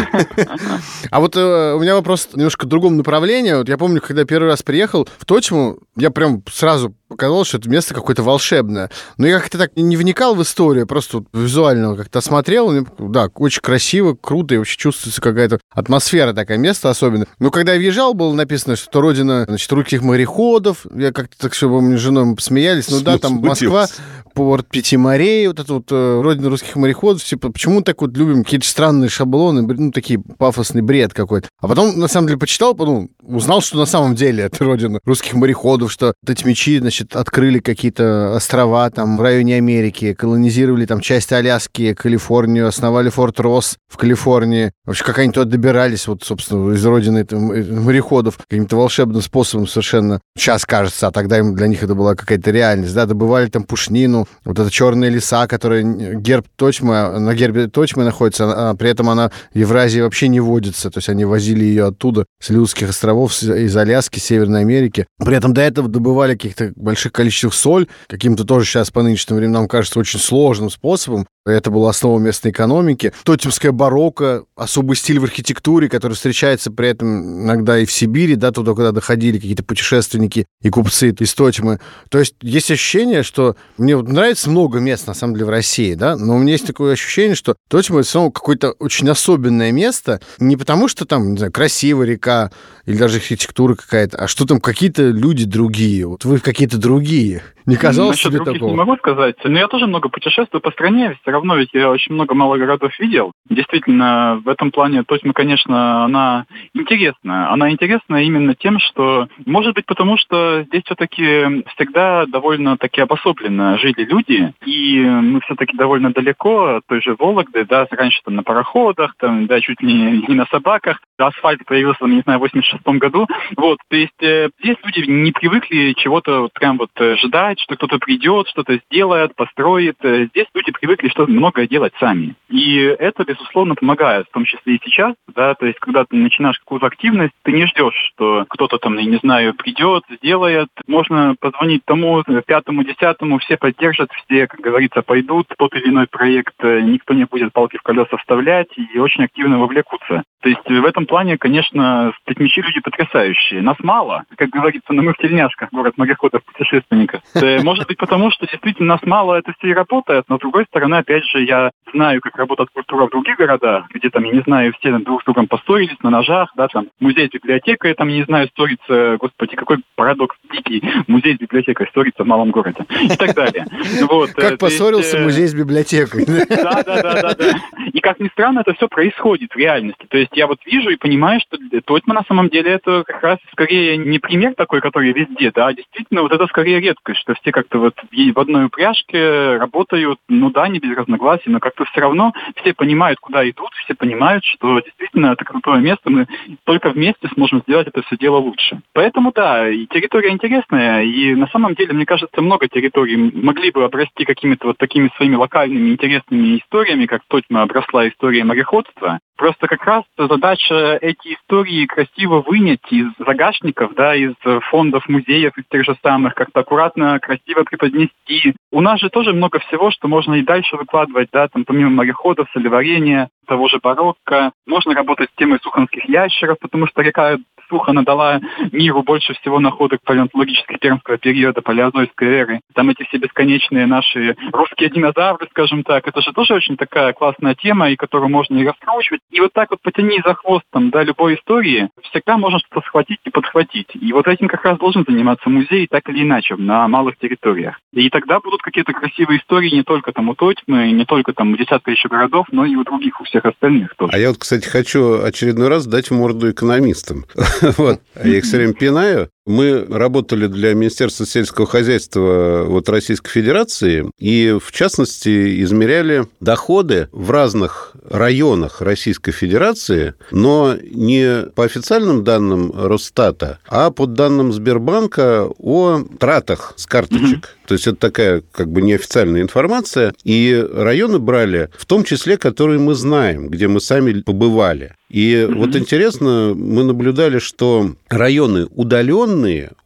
А 1.12 1.20
вот 1.20 1.36
э, 1.36 1.74
у 1.74 1.80
меня 1.80 1.96
вопрос 1.96 2.30
немножко 2.34 2.66
в 2.66 2.70
другом 2.70 2.98
направлении. 2.98 3.54
Вот 3.54 3.68
я 3.68 3.78
помню, 3.78 4.02
когда 4.02 4.24
первый 4.26 4.48
раз 4.48 4.64
приехал 4.64 5.08
в 5.18 5.26
Точму, 5.26 5.79
я 5.96 6.12
прям 6.12 6.44
сразу 6.52 6.96
показалось, 7.10 7.50
что 7.50 7.58
это 7.58 7.70
место 7.70 7.94
какое-то 7.94 8.24
волшебное. 8.24 8.90
Но 9.18 9.28
я 9.28 9.40
как-то 9.40 9.58
так 9.58 9.76
не 9.76 9.98
вникал 9.98 10.36
в 10.36 10.42
историю, 10.42 10.88
просто 10.88 11.18
вот 11.18 11.28
визуально 11.34 11.96
как-то 11.96 12.20
осмотрел. 12.20 12.86
Да, 13.00 13.28
очень 13.36 13.62
красиво, 13.62 14.16
круто, 14.20 14.56
и 14.56 14.58
вообще 14.58 14.78
чувствуется 14.78 15.22
какая-то 15.22 15.60
атмосфера 15.74 16.34
такая, 16.34 16.58
место 16.58 16.90
особенное. 16.90 17.28
Но 17.40 17.52
когда 17.52 17.74
я 17.74 17.80
въезжал, 17.80 18.14
было 18.14 18.34
написано, 18.34 18.76
что 18.76 18.90
это 18.90 19.02
родина, 19.02 19.46
значит, 19.48 19.72
русских 19.72 20.02
мореходов. 20.02 20.86
Я 20.96 21.12
как-то 21.12 21.38
так 21.38 21.54
все, 21.54 21.68
мы 21.68 21.98
с 21.98 22.00
женой 22.00 22.36
посмеялись. 22.36 22.90
Ну 22.90 23.02
да, 23.02 23.18
там 23.18 23.34
Москва, 23.36 23.88
порт 24.34 24.68
Пяти 24.70 24.98
морей, 24.98 25.48
вот 25.48 25.60
это 25.60 25.74
вот 25.74 25.92
э, 25.92 26.22
родина 26.22 26.50
русских 26.50 26.76
мореходов. 26.76 27.24
Типа, 27.24 27.52
почему 27.52 27.82
так 27.82 28.02
вот 28.02 28.16
любим 28.16 28.44
какие-то 28.44 28.68
странные 28.68 29.10
шаблоны, 29.10 29.62
ну, 29.62 29.92
такие 29.92 30.20
пафосный 30.20 30.82
бред 30.82 31.14
какой-то. 31.14 31.50
А 31.60 31.68
потом, 31.68 31.98
на 31.98 32.08
самом 32.08 32.28
деле, 32.28 32.40
почитал, 32.40 32.76
ну, 32.78 33.10
узнал, 33.22 33.62
что 33.62 33.78
на 33.78 33.86
самом 33.86 34.16
деле 34.16 34.44
это 34.44 34.64
родина 34.64 35.00
русских 35.06 35.34
мореходов, 35.34 35.92
что 35.92 36.14
эти 36.26 36.46
мечи, 36.46 36.78
значит, 36.80 36.99
открыли 37.02 37.60
какие-то 37.60 38.36
острова 38.36 38.90
там 38.90 39.18
в 39.18 39.22
районе 39.22 39.56
Америки, 39.58 40.14
колонизировали 40.14 40.86
там 40.86 41.00
часть 41.00 41.32
Аляски, 41.32 41.94
Калифорнию, 41.94 42.68
основали 42.68 43.10
форт 43.10 43.40
Росс 43.40 43.78
в 43.88 43.98
Калифорнии. 43.98 44.72
Вообще, 44.86 45.04
как 45.04 45.20
они 45.20 45.32
туда 45.32 45.50
добирались, 45.50 46.08
вот, 46.08 46.24
собственно, 46.24 46.74
из 46.74 46.86
родины 46.86 47.24
там, 47.26 47.52
э, 47.52 47.64
мореходов, 47.64 48.38
каким-то 48.38 48.78
волшебным 48.78 49.22
способом 49.22 49.68
совершенно. 49.68 50.20
Сейчас 50.38 50.66
кажется, 50.66 51.08
а 51.08 51.12
тогда 51.12 51.40
им, 51.40 51.56
для 51.56 51.68
них 51.68 51.84
это 51.84 51.96
была 51.96 52.16
какая-то 52.16 52.52
реальность, 52.52 52.94
да, 52.94 53.06
добывали 53.06 53.50
там 53.50 53.64
пушнину, 53.64 54.28
вот 54.46 54.60
это 54.60 54.70
черные 54.70 55.10
леса, 55.10 55.48
которые 55.48 56.16
герб 56.16 56.46
Точма, 56.56 57.20
на 57.20 57.34
гербе 57.34 57.68
Точмы 57.68 58.04
находится, 58.04 58.70
а 58.70 58.76
при 58.76 58.90
этом 58.90 59.10
она 59.10 59.32
в 59.54 59.58
Евразии 59.58 60.02
вообще 60.02 60.28
не 60.28 60.40
водится, 60.40 60.90
то 60.90 61.00
есть 61.00 61.10
они 61.10 61.26
возили 61.26 61.64
ее 61.64 61.88
оттуда, 61.88 62.26
с 62.42 62.50
Людских 62.50 62.90
островов, 62.90 63.42
из 63.42 63.76
Аляски, 63.76 64.20
Северной 64.20 64.62
Америки. 64.62 65.08
При 65.20 65.36
этом 65.36 65.54
до 65.54 65.62
этого 65.62 65.88
добывали 65.88 66.34
каких-то 66.34 66.74
больших 66.90 67.12
количествах 67.12 67.54
соль, 67.54 67.88
каким-то 68.08 68.44
тоже 68.44 68.66
сейчас 68.66 68.90
по 68.90 69.04
нынешним 69.04 69.38
временам 69.38 69.68
кажется 69.68 70.00
очень 70.00 70.20
сложным 70.20 70.70
способом. 70.70 71.28
Это 71.52 71.72
была 71.72 71.90
основа 71.90 72.20
местной 72.20 72.52
экономики. 72.52 73.14
Тотемская 73.24 73.72
барокко, 73.72 74.44
особый 74.56 74.96
стиль 74.96 75.20
в 75.20 75.24
архитектуре, 75.24 75.90
который 75.90 76.14
встречается 76.14 76.72
при 76.72 76.90
этом 76.90 77.44
иногда 77.44 77.80
и 77.80 77.86
в 77.86 77.92
Сибири, 77.92 78.36
да, 78.36 78.52
туда, 78.52 78.74
куда 78.74 78.92
доходили 78.92 79.38
какие-то 79.38 79.64
путешественники 79.64 80.46
и 80.62 80.70
купцы 80.70 81.10
из 81.12 81.34
Тотемы. 81.34 81.80
То 82.10 82.20
есть 82.20 82.36
есть 82.42 82.72
ощущение, 82.72 83.24
что 83.24 83.56
мне 83.78 83.98
нравится 83.98 84.50
много 84.50 84.80
мест, 84.80 85.08
на 85.08 85.14
самом 85.14 85.34
деле, 85.34 85.46
в 85.46 85.50
России, 85.50 85.94
да, 85.94 86.16
но 86.16 86.36
у 86.36 86.40
меня 86.40 86.54
есть 86.54 86.68
такое 86.68 86.94
ощущение, 86.94 87.36
что 87.36 87.56
Тотема— 87.70 88.00
это 88.02 88.32
какое-то 88.32 88.72
очень 88.72 89.10
особенное 89.10 89.72
место, 89.72 90.22
не 90.40 90.58
потому 90.58 90.88
что 90.88 91.06
там, 91.06 91.32
не 91.32 91.38
знаю, 91.38 91.52
красивая 91.52 92.08
река 92.08 92.52
или 92.86 92.98
даже 92.98 93.18
архитектура 93.18 93.76
какая-то, 93.76 94.18
а 94.18 94.28
что 94.28 94.46
там 94.46 94.60
какие-то 94.60 95.10
люди 95.10 95.46
другие, 95.46 96.06
вот 96.06 96.26
вы 96.26 96.40
какие-то 96.40 96.78
другие. 96.78 97.44
Не 97.70 97.76
казалось 97.76 98.24
Насчет 98.24 98.34
себе 98.34 98.54
такого? 98.54 98.72
не 98.72 98.76
могу 98.76 98.98
сказать, 98.98 99.36
но 99.44 99.60
я 99.60 99.68
тоже 99.68 99.86
много 99.86 100.10
путешествую 100.10 100.60
по 100.60 100.72
стране, 100.72 101.16
все 101.22 101.32
равно 101.32 101.56
ведь 101.56 101.70
я 101.74 101.92
очень 101.92 102.16
много 102.16 102.34
малых 102.34 102.60
городов 102.60 102.98
видел. 103.00 103.32
Действительно, 103.48 104.42
в 104.44 104.50
этом 104.50 104.72
плане 104.72 105.04
Тосьма, 105.04 105.34
конечно, 105.34 106.04
она 106.04 106.46
интересна. 106.74 107.52
Она 107.54 107.70
интересна 107.70 108.24
именно 108.24 108.56
тем, 108.56 108.80
что, 108.80 109.28
может 109.46 109.76
быть, 109.76 109.86
потому 109.86 110.18
что 110.18 110.64
здесь 110.64 110.82
все-таки 110.86 111.64
всегда 111.76 112.26
довольно-таки 112.26 113.02
обособленно 113.02 113.78
жили 113.78 114.04
люди, 114.04 114.52
и 114.66 115.00
мы 115.02 115.40
все-таки 115.42 115.78
довольно 115.78 116.12
далеко 116.12 116.78
от 116.78 116.88
той 116.88 117.04
же 117.04 117.16
Вологды, 117.20 117.66
да, 117.66 117.86
раньше 117.92 118.22
там 118.26 118.36
на 118.36 118.44
пароходах, 118.44 119.14
там, 119.20 119.46
да, 119.46 119.62
чуть 119.62 119.82
ли 119.82 120.24
не 120.28 120.34
на 120.34 120.48
собаках. 120.48 121.00
Асфальт 121.28 121.66
появился, 121.66 122.06
не 122.06 122.22
знаю, 122.22 122.40
в 122.40 122.44
86 122.44 122.84
году. 123.00 123.28
Вот, 123.56 123.80
то 123.88 123.96
есть 123.96 124.22
э, 124.22 124.50
здесь 124.62 124.78
люди 124.84 125.10
не 125.10 125.32
привыкли 125.32 125.94
чего-то 125.94 126.42
вот 126.42 126.54
прям 126.54 126.78
вот 126.78 126.90
ждать, 126.96 127.40
ждать, 127.40 127.60
что 127.60 127.76
кто-то 127.76 128.00
придет, 128.00 128.48
что-то 128.48 128.80
сделает, 128.86 129.36
построит. 129.36 129.98
Э, 130.04 130.28
здесь 130.28 130.48
люди 130.54 130.72
привыкли 130.72 131.10
что 131.10 131.26
многое 131.28 131.68
делать 131.68 131.94
сами. 132.00 132.36
И 132.50 132.78
это, 132.78 133.24
безусловно, 133.24 133.76
помогает, 133.76 134.28
в 134.28 134.34
том 134.34 134.46
числе 134.46 134.76
и 134.76 134.82
сейчас, 134.84 135.14
да, 135.34 135.56
то 135.56 135.66
есть 135.66 135.80
когда 135.80 136.06
ты 136.06 136.16
начинаешь 136.16 136.60
какую-то 136.60 136.88
активность, 136.88 137.34
ты 137.44 137.52
не 137.52 137.66
ждешь, 137.68 138.12
что 138.14 138.46
кто-то 138.50 138.78
там, 138.78 138.98
я 138.98 139.06
не 139.06 139.18
знаю, 139.18 139.54
придет, 139.54 140.04
сделает. 140.10 140.70
Можно 140.88 141.36
позвонить 141.40 141.84
тому, 141.86 142.24
пятому, 142.46 142.84
десятому, 142.84 143.40
все 143.40 143.58
поддержат, 143.58 144.10
все, 144.12 144.48
как 144.48 144.60
говорится, 144.60 145.02
пойдут, 145.02 145.48
тот 145.58 145.74
или 145.76 145.90
иной 145.90 146.08
проект, 146.08 146.56
э, 146.60 146.82
никто 146.82 147.14
не 147.14 147.26
будет 147.26 147.54
палки 147.54 147.78
в 147.78 147.82
колеса 147.82 148.18
вставлять 148.18 148.70
и 148.76 149.00
очень 149.00 149.24
активно 149.24 149.60
вовлекутся. 149.60 150.24
То 150.42 150.50
есть 150.50 150.66
в 150.66 150.86
этом 150.86 151.06
плане, 151.10 151.38
конечно, 151.38 152.14
статмичи 152.22 152.60
люди 152.62 152.80
потрясающие. 152.80 153.62
Нас 153.62 153.78
мало, 153.80 154.24
как 154.38 154.50
говорится, 154.50 154.94
на 154.94 155.02
мы 155.02 155.14
в 155.14 155.18
тельняшках, 155.18 155.70
город 155.72 155.96
мореходов, 155.98 156.44
путешественников. 156.46 157.22
Э, 157.34 157.62
может 157.64 157.88
быть, 157.88 157.98
потому 157.98 158.30
что 158.32 158.46
действительно 158.46 158.94
нас 158.94 159.02
мало, 159.04 159.36
это 159.36 159.52
все 159.58 159.70
и 159.70 159.74
работает, 159.74 160.26
но 160.30 160.38
с 160.38 160.40
другой 160.40 160.66
стороны, 160.66 160.96
опять 160.96 161.26
же, 161.26 161.44
я 161.44 161.72
знаю, 161.92 162.22
как 162.22 162.36
работает 162.38 162.70
культура 162.70 163.08
в 163.08 163.10
других 163.10 163.38
городах, 163.38 163.86
где 163.94 164.10
там, 164.10 164.24
я 164.24 164.34
не 164.34 164.42
знаю, 164.42 164.74
все 164.80 164.98
друг 165.00 165.22
с 165.22 165.26
другом 165.26 165.48
поссорились 165.48 165.98
на 166.04 166.12
ножах, 166.12 166.52
да, 166.56 166.68
там, 166.68 166.88
музей 167.00 167.28
с 167.28 167.32
библиотекой, 167.32 167.96
там, 167.96 168.08
я 168.10 168.18
не 168.18 168.24
знаю, 168.24 168.48
ссорится, 168.54 169.18
господи, 169.18 169.56
какой 169.56 169.78
парадокс 169.96 170.36
дикий, 170.52 170.84
музей 171.08 171.36
с 171.36 171.40
библиотекой 171.40 171.88
ссорится 171.92 172.24
в 172.24 172.28
малом 172.28 172.52
городе 172.52 172.86
и 173.02 173.16
так 173.18 173.34
далее. 173.34 173.66
Вот, 174.10 174.32
как 174.32 174.54
э, 174.54 174.58
поссорился 174.58 175.18
есть, 175.18 175.26
музей 175.26 175.48
с 175.48 175.56
библиотекой. 175.56 176.26
Да, 176.26 176.84
да, 176.84 177.02
да, 177.02 177.22
да, 177.22 177.36
да. 177.36 177.52
И 177.92 178.00
как 178.00 178.20
ни 178.20 178.28
странно, 178.30 178.60
это 178.60 178.74
все 178.74 178.88
происходит 178.88 179.52
в 179.54 179.58
реальности. 179.58 180.06
То 180.10 180.18
есть 180.18 180.32
я 180.34 180.48
вот 180.48 180.60
вижу 180.66 180.90
и 180.90 180.96
понимаю, 181.00 181.40
что 181.42 181.58
Тотьма 181.86 182.14
на 182.14 182.24
самом 182.24 182.50
деле 182.50 182.72
это 182.72 183.04
как 183.06 183.24
раз 183.24 183.40
скорее 183.52 183.98
не 183.98 184.20
пример 184.20 184.54
такой, 184.56 184.82
который 184.82 185.12
везде, 185.14 185.52
да, 185.54 185.68
а 185.68 185.74
действительно 185.74 186.22
вот 186.22 186.32
это 186.32 186.46
скорее 186.48 186.80
редкость, 186.80 187.22
что 187.22 187.34
все 187.36 187.52
как-то 187.52 187.80
вот 187.80 187.96
в 188.12 188.40
одной 188.40 188.66
упряжке 188.66 189.58
работают, 189.58 190.20
ну 190.28 190.52
да, 190.52 190.68
не 190.68 190.80
без 190.80 190.96
разногласий, 190.96 191.50
но 191.50 191.60
как-то 191.60 191.86
все 191.86 192.02
равно 192.02 192.34
все 192.58 192.74
понимают, 192.74 193.20
куда 193.20 193.50
идут, 193.50 193.72
все 193.84 193.96
понимают, 193.96 194.44
что 194.46 194.80
действительно 194.80 195.34
это 195.34 195.46
крутое 195.46 195.82
место, 195.82 196.10
мы 196.10 196.28
только 196.66 196.90
вместе 196.90 197.28
сможем 197.34 197.62
сделать 197.62 197.88
это 197.88 198.02
все 198.04 198.18
дело 198.18 198.38
лучше. 198.38 198.82
Поэтому 198.94 199.32
да, 199.34 199.70
и 199.70 199.86
территория 199.88 200.30
интересная, 200.30 201.04
и 201.04 201.36
на 201.36 201.48
самом 201.48 201.76
деле, 201.76 201.94
мне 201.94 202.06
кажется, 202.06 202.42
много 202.42 202.68
территорий 202.68 203.18
могли 203.18 203.72
бы 203.72 203.84
обрасти 203.84 204.26
какими-то 204.26 204.68
вот 204.68 204.78
такими 204.78 205.10
своими 205.16 205.36
локальными 205.36 205.90
интересными 205.90 206.58
историями, 206.58 207.06
как 207.06 207.22
Тотьма 207.28 207.64
обросла 207.64 208.08
историей 208.08 208.44
мореходства, 208.44 209.20
Просто 209.40 209.68
как 209.68 209.86
раз 209.86 210.04
задача 210.18 210.89
эти 210.98 211.36
истории 211.36 211.86
красиво 211.86 212.42
вынять 212.42 212.92
из 212.92 213.08
загашников, 213.20 213.94
да, 213.96 214.16
из 214.16 214.34
фондов 214.70 215.08
музеев, 215.08 215.58
из 215.58 215.64
тех 215.70 215.86
же 215.86 215.96
самых, 216.04 216.36
как-то 216.36 216.62
аккуратно, 216.62 217.20
красиво 217.20 217.64
преподнести. 217.64 218.56
У 218.72 218.82
нас 218.82 219.00
же 219.00 219.10
тоже 219.10 219.34
много 219.34 219.60
всего, 219.60 219.92
что 219.92 220.08
можно 220.08 220.36
и 220.36 220.44
дальше 220.44 220.76
выкладывать, 220.76 221.30
да, 221.32 221.48
там 221.48 221.66
помимо 221.66 221.90
мореходов, 221.90 222.50
солеварения, 222.54 223.30
того 223.48 223.68
же 223.68 223.80
барокко. 223.82 224.52
Можно 224.68 224.94
работать 224.94 225.30
с 225.32 225.36
темой 225.38 225.60
суханских 225.62 226.08
ящеров, 226.08 226.58
потому 226.60 226.88
что 226.88 227.02
река 227.02 227.38
слух, 227.70 227.88
она 227.88 228.02
дала 228.02 228.42
миру 228.72 229.04
больше 229.04 229.34
всего 229.36 229.60
находок 229.60 230.02
палеонтологических 230.04 230.80
пермского 230.80 231.18
периода, 231.18 231.62
палеозойской 231.62 232.28
эры. 232.28 232.60
Там 232.74 232.90
эти 232.90 233.04
все 233.04 233.18
бесконечные 233.18 233.86
наши 233.86 234.36
русские 234.52 234.90
динозавры, 234.90 235.48
скажем 235.52 235.84
так, 235.84 236.08
это 236.08 236.22
же 236.22 236.34
тоже 236.34 236.56
очень 236.56 236.76
такая 236.76 237.14
классная 237.14 237.56
тема, 237.56 237.90
и 237.90 237.96
которую 237.96 238.30
можно 238.30 238.58
и 238.58 238.66
раскручивать. 238.66 239.22
И 239.32 239.40
вот 239.40 239.54
так 239.54 239.70
вот 239.72 239.82
потяни 239.82 240.22
за 240.26 240.34
хвост 240.34 240.66
там, 240.72 240.90
да, 240.90 241.04
любой 241.04 241.36
истории, 241.36 241.90
всегда 242.10 242.38
можно 242.38 242.60
что-то 242.60 242.86
схватить 242.88 243.20
и 243.24 243.30
подхватить. 243.30 243.90
И 243.94 244.12
вот 244.14 244.28
этим 244.28 244.48
как 244.48 244.64
раз 244.66 244.78
должен 244.78 245.06
заниматься 245.08 245.50
музей 245.50 245.88
так 245.88 246.08
или 246.10 246.24
иначе 246.24 246.56
на 246.56 246.88
малых 246.88 247.18
территориях. 247.18 247.80
И 247.94 248.10
тогда 248.10 248.40
будут 248.40 248.62
какие-то 248.62 248.94
красивые 248.94 249.40
истории 249.40 249.74
не 249.74 249.84
только 249.84 250.12
там 250.12 250.30
у 250.30 250.36
Тотьмы, 250.36 250.92
не 250.92 251.06
только 251.06 251.34
там 251.34 251.54
у 251.54 251.58
десятка 251.58 251.92
еще 251.92 252.08
городов, 252.08 252.48
но 252.52 252.66
и 252.66 252.76
у 252.76 252.84
других, 252.84 253.20
у 253.22 253.24
всех 253.24 253.46
остальных 253.46 253.96
тоже. 253.96 254.12
А 254.14 254.18
я 254.18 254.30
вот, 254.30 254.38
кстати, 254.38 254.68
хочу 254.68 255.22
очередной 255.22 255.70
раз 255.70 255.86
дать 255.88 256.12
морду 256.12 256.52
экономистам. 256.52 257.26
вот. 257.78 258.02
Я 258.24 258.38
их 258.38 258.44
все 258.44 258.58
время 258.58 258.74
пинаю, 258.74 259.30
мы 259.50 259.84
работали 259.90 260.46
для 260.46 260.76
Министерства 260.76 261.26
сельского 261.26 261.66
хозяйства 261.66 262.66
вот, 262.68 262.88
Российской 262.88 263.32
Федерации 263.32 264.06
и, 264.20 264.56
в 264.64 264.72
частности, 264.72 265.64
измеряли 265.64 266.28
доходы 266.40 267.10
в 267.12 267.32
разных 267.32 267.94
районах 268.08 268.82
Российской 268.82 269.32
Федерации, 269.32 270.14
но 270.32 270.76
не 270.82 271.48
по 271.56 271.66
официальным 271.66 272.24
данным 272.24 272.72
Росстата, 272.76 273.58
а 273.68 273.90
по 273.90 274.06
данным 274.06 274.54
Сбербанка 274.54 275.48
о 275.58 276.04
тратах 276.20 276.74
с 276.76 276.86
карточек. 276.86 277.46
Mm-hmm. 277.46 277.68
То 277.68 277.74
есть 277.74 277.88
это 277.88 277.98
такая 277.98 278.44
как 278.52 278.72
бы 278.72 278.82
неофициальная 278.82 279.42
информация. 279.42 280.14
И 280.24 280.68
районы 280.74 281.20
брали 281.20 281.70
в 281.78 281.86
том 281.86 282.04
числе, 282.04 282.38
которые 282.38 282.80
мы 282.80 282.96
знаем, 282.96 283.50
где 283.50 283.68
мы 283.68 283.82
сами 283.82 284.22
побывали. 284.22 284.94
И 285.10 285.34
mm-hmm. 285.34 285.56
вот 285.56 285.76
интересно, 285.76 286.54
мы 286.56 286.84
наблюдали, 286.84 287.40
что 287.40 287.96
районы 288.10 288.68
удаленные 288.76 289.39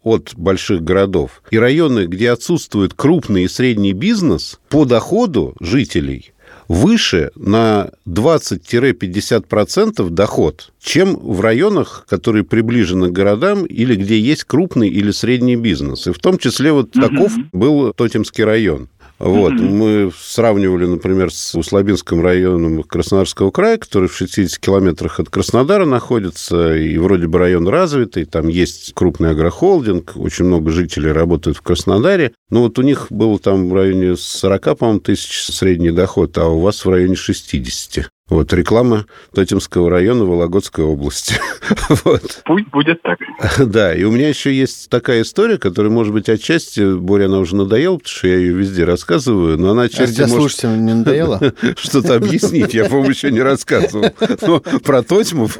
от 0.03 0.33
больших 0.35 0.83
городов 0.83 1.41
и 1.51 1.57
районы, 1.57 2.05
где 2.05 2.31
отсутствует 2.31 2.93
крупный 2.93 3.43
и 3.43 3.47
средний 3.47 3.93
бизнес, 3.93 4.59
по 4.69 4.85
доходу 4.85 5.55
жителей 5.59 6.33
выше 6.67 7.31
на 7.35 7.91
20-50% 8.07 10.09
доход, 10.09 10.71
чем 10.81 11.15
в 11.15 11.41
районах, 11.41 12.05
которые 12.07 12.43
приближены 12.43 13.09
к 13.09 13.13
городам 13.13 13.65
или 13.65 13.95
где 13.95 14.19
есть 14.19 14.43
крупный 14.45 14.89
или 14.89 15.11
средний 15.11 15.55
бизнес. 15.55 16.07
И 16.07 16.11
в 16.11 16.17
том 16.19 16.37
числе 16.37 16.71
вот 16.71 16.91
таков 16.91 17.33
был 17.51 17.93
Тотемский 17.93 18.43
район. 18.43 18.89
Вот. 19.23 19.53
Mm-hmm. 19.53 19.69
Мы 19.69 20.11
сравнивали, 20.19 20.85
например, 20.85 21.31
с 21.31 21.55
Услабинским 21.55 22.21
районом 22.21 22.83
Краснодарского 22.83 23.51
края, 23.51 23.77
который 23.77 24.09
в 24.09 24.15
60 24.17 24.59
километрах 24.59 25.21
от 25.21 25.29
Краснодара 25.29 25.85
находится, 25.85 26.75
и 26.75 26.97
вроде 26.97 27.27
бы 27.27 27.39
район 27.39 27.69
развитый, 27.69 28.25
там 28.25 28.49
есть 28.49 28.91
крупный 28.93 29.29
агрохолдинг, 29.29 30.17
очень 30.17 30.43
много 30.43 30.71
жителей 30.71 31.13
работают 31.13 31.55
в 31.55 31.61
Краснодаре, 31.61 32.33
но 32.49 32.63
вот 32.63 32.77
у 32.77 32.81
них 32.81 33.07
было 33.11 33.39
там 33.39 33.69
в 33.69 33.73
районе 33.73 34.17
40, 34.17 34.77
по-моему, 34.77 34.99
тысяч 34.99 35.45
средний 35.45 35.91
доход, 35.91 36.37
а 36.37 36.49
у 36.49 36.59
вас 36.59 36.83
в 36.83 36.89
районе 36.89 37.15
60. 37.15 38.09
Вот, 38.29 38.53
реклама 38.53 39.05
Тотемского 39.33 39.89
района 39.89 40.23
Вологодской 40.23 40.85
области. 40.85 41.35
вот. 42.05 42.41
Пусть 42.45 42.67
будет 42.69 43.01
так. 43.01 43.19
Да, 43.59 43.93
и 43.93 44.03
у 44.03 44.11
меня 44.11 44.29
еще 44.29 44.53
есть 44.53 44.89
такая 44.89 45.23
история, 45.23 45.57
которая, 45.57 45.91
может 45.91 46.13
быть, 46.13 46.29
отчасти, 46.29 46.95
Боря, 46.95 47.25
она 47.25 47.39
уже 47.39 47.55
надоела, 47.55 47.97
потому 47.97 48.15
что 48.15 48.27
я 48.27 48.37
ее 48.37 48.53
везде 48.53 48.85
рассказываю, 48.85 49.57
но 49.57 49.71
она 49.71 49.83
отчасти 49.83 50.21
а 50.21 50.27
может... 50.27 50.37
слушателям 50.37 50.85
не 50.85 50.93
надоело? 50.93 51.39
Что-то 51.77 52.15
объяснить, 52.15 52.73
я, 52.73 52.85
по-моему, 52.85 53.09
еще 53.09 53.29
не 53.29 53.41
рассказывал. 53.41 54.09
Но 54.41 54.61
про 54.61 55.03
Тотьмов 55.03 55.59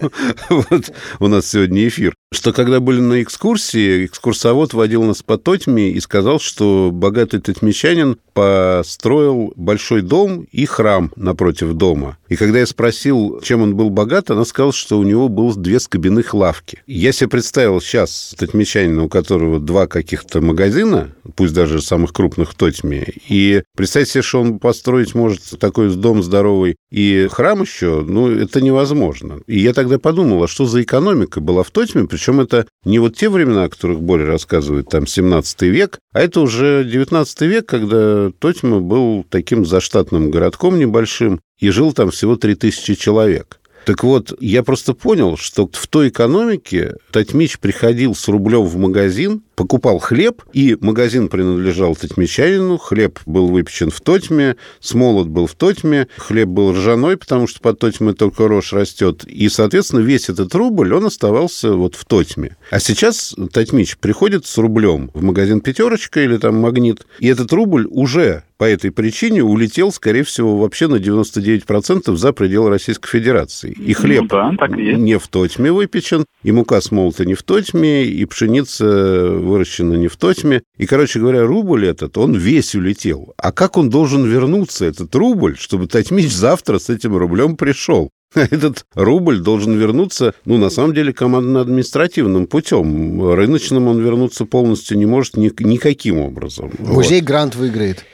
вот 0.49 0.93
у 1.19 1.27
нас 1.27 1.47
сегодня 1.47 1.87
эфир. 1.87 2.13
Что 2.33 2.51
когда 2.51 2.79
были 2.79 2.99
на 2.99 3.21
экскурсии, 3.21 4.05
экскурсовод 4.07 4.73
водил 4.73 5.03
нас 5.03 5.21
по 5.21 5.37
Тотьме 5.37 5.91
и 5.91 5.99
сказал, 5.99 6.39
что 6.39 6.89
богатый 6.91 7.39
тотьмичанин 7.39 8.17
построил 8.33 9.53
большой 9.55 10.01
дом 10.01 10.47
и 10.51 10.65
храм 10.65 11.11
напротив 11.15 11.73
дома. 11.73 12.17
И 12.27 12.35
когда 12.35 12.59
я 12.59 12.65
спросил, 12.65 13.39
чем 13.43 13.61
он 13.61 13.75
был 13.75 13.91
богат, 13.91 14.31
она 14.31 14.45
сказала, 14.45 14.73
что 14.73 14.97
у 14.97 15.03
него 15.03 15.29
было 15.29 15.55
две 15.55 15.79
скобяных 15.79 16.33
лавки. 16.33 16.81
Я 16.87 17.11
себе 17.11 17.29
представил 17.29 17.79
сейчас 17.79 18.33
татмичанина, 18.35 19.03
у 19.03 19.09
которого 19.09 19.59
два 19.59 19.85
каких-то 19.85 20.41
магазина, 20.41 21.11
пусть 21.35 21.53
даже 21.53 21.81
самых 21.81 22.13
крупных 22.13 22.53
в 22.53 22.55
Тотьме, 22.55 23.05
и 23.29 23.61
представьте 23.77 24.13
себе, 24.13 24.21
что 24.23 24.41
он 24.41 24.57
построить 24.57 25.13
может 25.13 25.59
такой 25.59 25.93
дом 25.95 26.23
здоровый 26.23 26.77
и 26.91 27.27
храм 27.31 27.61
еще, 27.61 28.03
ну, 28.07 28.31
это 28.31 28.61
невозможно. 28.61 29.39
И 29.45 29.59
я 29.59 29.73
тогда 29.73 29.99
подумал, 29.99 30.43
а 30.43 30.47
что 30.47 30.65
за 30.65 30.81
экономика 30.81 31.39
была 31.39 31.61
в 31.61 31.69
Тотьме, 31.69 32.07
причем 32.23 32.39
это 32.39 32.65
не 32.85 32.99
вот 32.99 33.17
те 33.17 33.27
времена, 33.27 33.65
о 33.65 33.69
которых 33.69 33.99
Боря 33.99 34.25
рассказывает, 34.25 34.87
там, 34.87 35.05
17 35.05 35.63
век, 35.63 35.99
а 36.13 36.21
это 36.21 36.39
уже 36.39 36.85
19 36.85 37.41
век, 37.41 37.65
когда 37.65 38.31
Тотьма 38.39 38.79
был 38.79 39.25
таким 39.29 39.65
заштатным 39.65 40.31
городком 40.31 40.79
небольшим, 40.79 41.41
и 41.59 41.69
жил 41.69 41.91
там 41.91 42.11
всего 42.11 42.37
3000 42.37 42.95
человек. 42.95 43.59
Так 43.85 44.05
вот, 44.05 44.33
я 44.39 44.63
просто 44.63 44.93
понял, 44.93 45.35
что 45.35 45.69
в 45.69 45.87
той 45.87 46.07
экономике 46.07 46.95
Татьмич 47.11 47.59
приходил 47.59 48.15
с 48.15 48.29
рублем 48.29 48.63
в 48.63 48.77
магазин, 48.77 49.41
покупал 49.55 49.99
хлеб, 49.99 50.43
и 50.53 50.77
магазин 50.79 51.27
принадлежал 51.27 51.95
Татьмичанину, 51.95 52.77
хлеб 52.77 53.19
был 53.25 53.47
выпечен 53.47 53.89
в 53.89 54.01
Тотьме, 54.01 54.55
смолот 54.79 55.27
был 55.27 55.47
в 55.47 55.55
Тотьме, 55.55 56.07
хлеб 56.17 56.49
был 56.49 56.73
ржаной, 56.73 57.17
потому 57.17 57.47
что 57.47 57.59
под 57.59 57.79
Тотьмой 57.79 58.13
только 58.13 58.47
рожь 58.47 58.73
растет, 58.73 59.23
и, 59.25 59.49
соответственно, 59.49 59.99
весь 59.99 60.29
этот 60.29 60.53
рубль, 60.55 60.93
он 60.93 61.05
оставался 61.05 61.73
вот 61.73 61.95
в 61.95 62.05
Тотьме. 62.05 62.57
А 62.71 62.79
сейчас 62.79 63.35
Татьмич 63.51 63.97
приходит 63.97 64.45
с 64.45 64.57
рублем 64.57 65.11
в 65.13 65.23
магазин 65.23 65.61
«Пятерочка» 65.61 66.21
или 66.21 66.37
там 66.37 66.55
«Магнит», 66.55 67.05
и 67.19 67.27
этот 67.27 67.51
рубль 67.53 67.87
уже 67.89 68.43
по 68.63 68.65
этой 68.65 68.91
причине 68.91 69.43
улетел, 69.43 69.91
скорее 69.91 70.23
всего, 70.23 70.57
вообще 70.57 70.87
на 70.87 70.95
99% 70.95 72.15
за 72.15 72.31
пределы 72.31 72.69
Российской 72.69 73.09
Федерации. 73.09 73.71
И 73.71 73.91
хлеб 73.91 74.31
ну, 74.31 74.55
да, 74.57 74.67
не 74.69 75.19
в 75.19 75.27
Тотьме 75.27 75.71
выпечен, 75.71 76.23
и 76.43 76.51
мука 76.53 76.79
смолота 76.79 77.25
не 77.25 77.33
в 77.33 77.43
Тотьме, 77.43 78.05
и 78.05 78.23
пшеница 78.23 79.33
выращена 79.43 79.93
не 79.93 80.07
в 80.07 80.17
Тотьме. 80.17 80.63
И, 80.77 80.85
короче 80.85 81.19
говоря, 81.19 81.45
рубль 81.45 81.85
этот, 81.85 82.17
он 82.17 82.35
весь 82.35 82.75
улетел. 82.75 83.33
А 83.37 83.51
как 83.51 83.77
он 83.77 83.89
должен 83.89 84.25
вернуться, 84.25 84.85
этот 84.85 85.13
рубль, 85.15 85.57
чтобы 85.57 85.87
Татьмич 85.87 86.31
завтра 86.31 86.79
с 86.79 86.89
этим 86.89 87.15
рублем 87.15 87.55
пришел? 87.55 88.09
Этот 88.35 88.85
рубль 88.95 89.39
должен 89.39 89.77
вернуться, 89.77 90.33
ну, 90.45 90.57
на 90.57 90.71
самом 90.71 90.95
деле, 90.95 91.13
командно-административным 91.13 92.47
путем. 92.47 93.31
Рыночным 93.31 93.87
он 93.87 93.99
вернуться 93.99 94.45
полностью 94.45 94.97
не 94.97 95.05
может 95.05 95.37
ни, 95.37 95.51
никаким 95.63 96.17
образом. 96.17 96.71
Музей 96.79 97.19
вот. 97.21 97.27
грант 97.27 97.55
выиграет. 97.55 98.05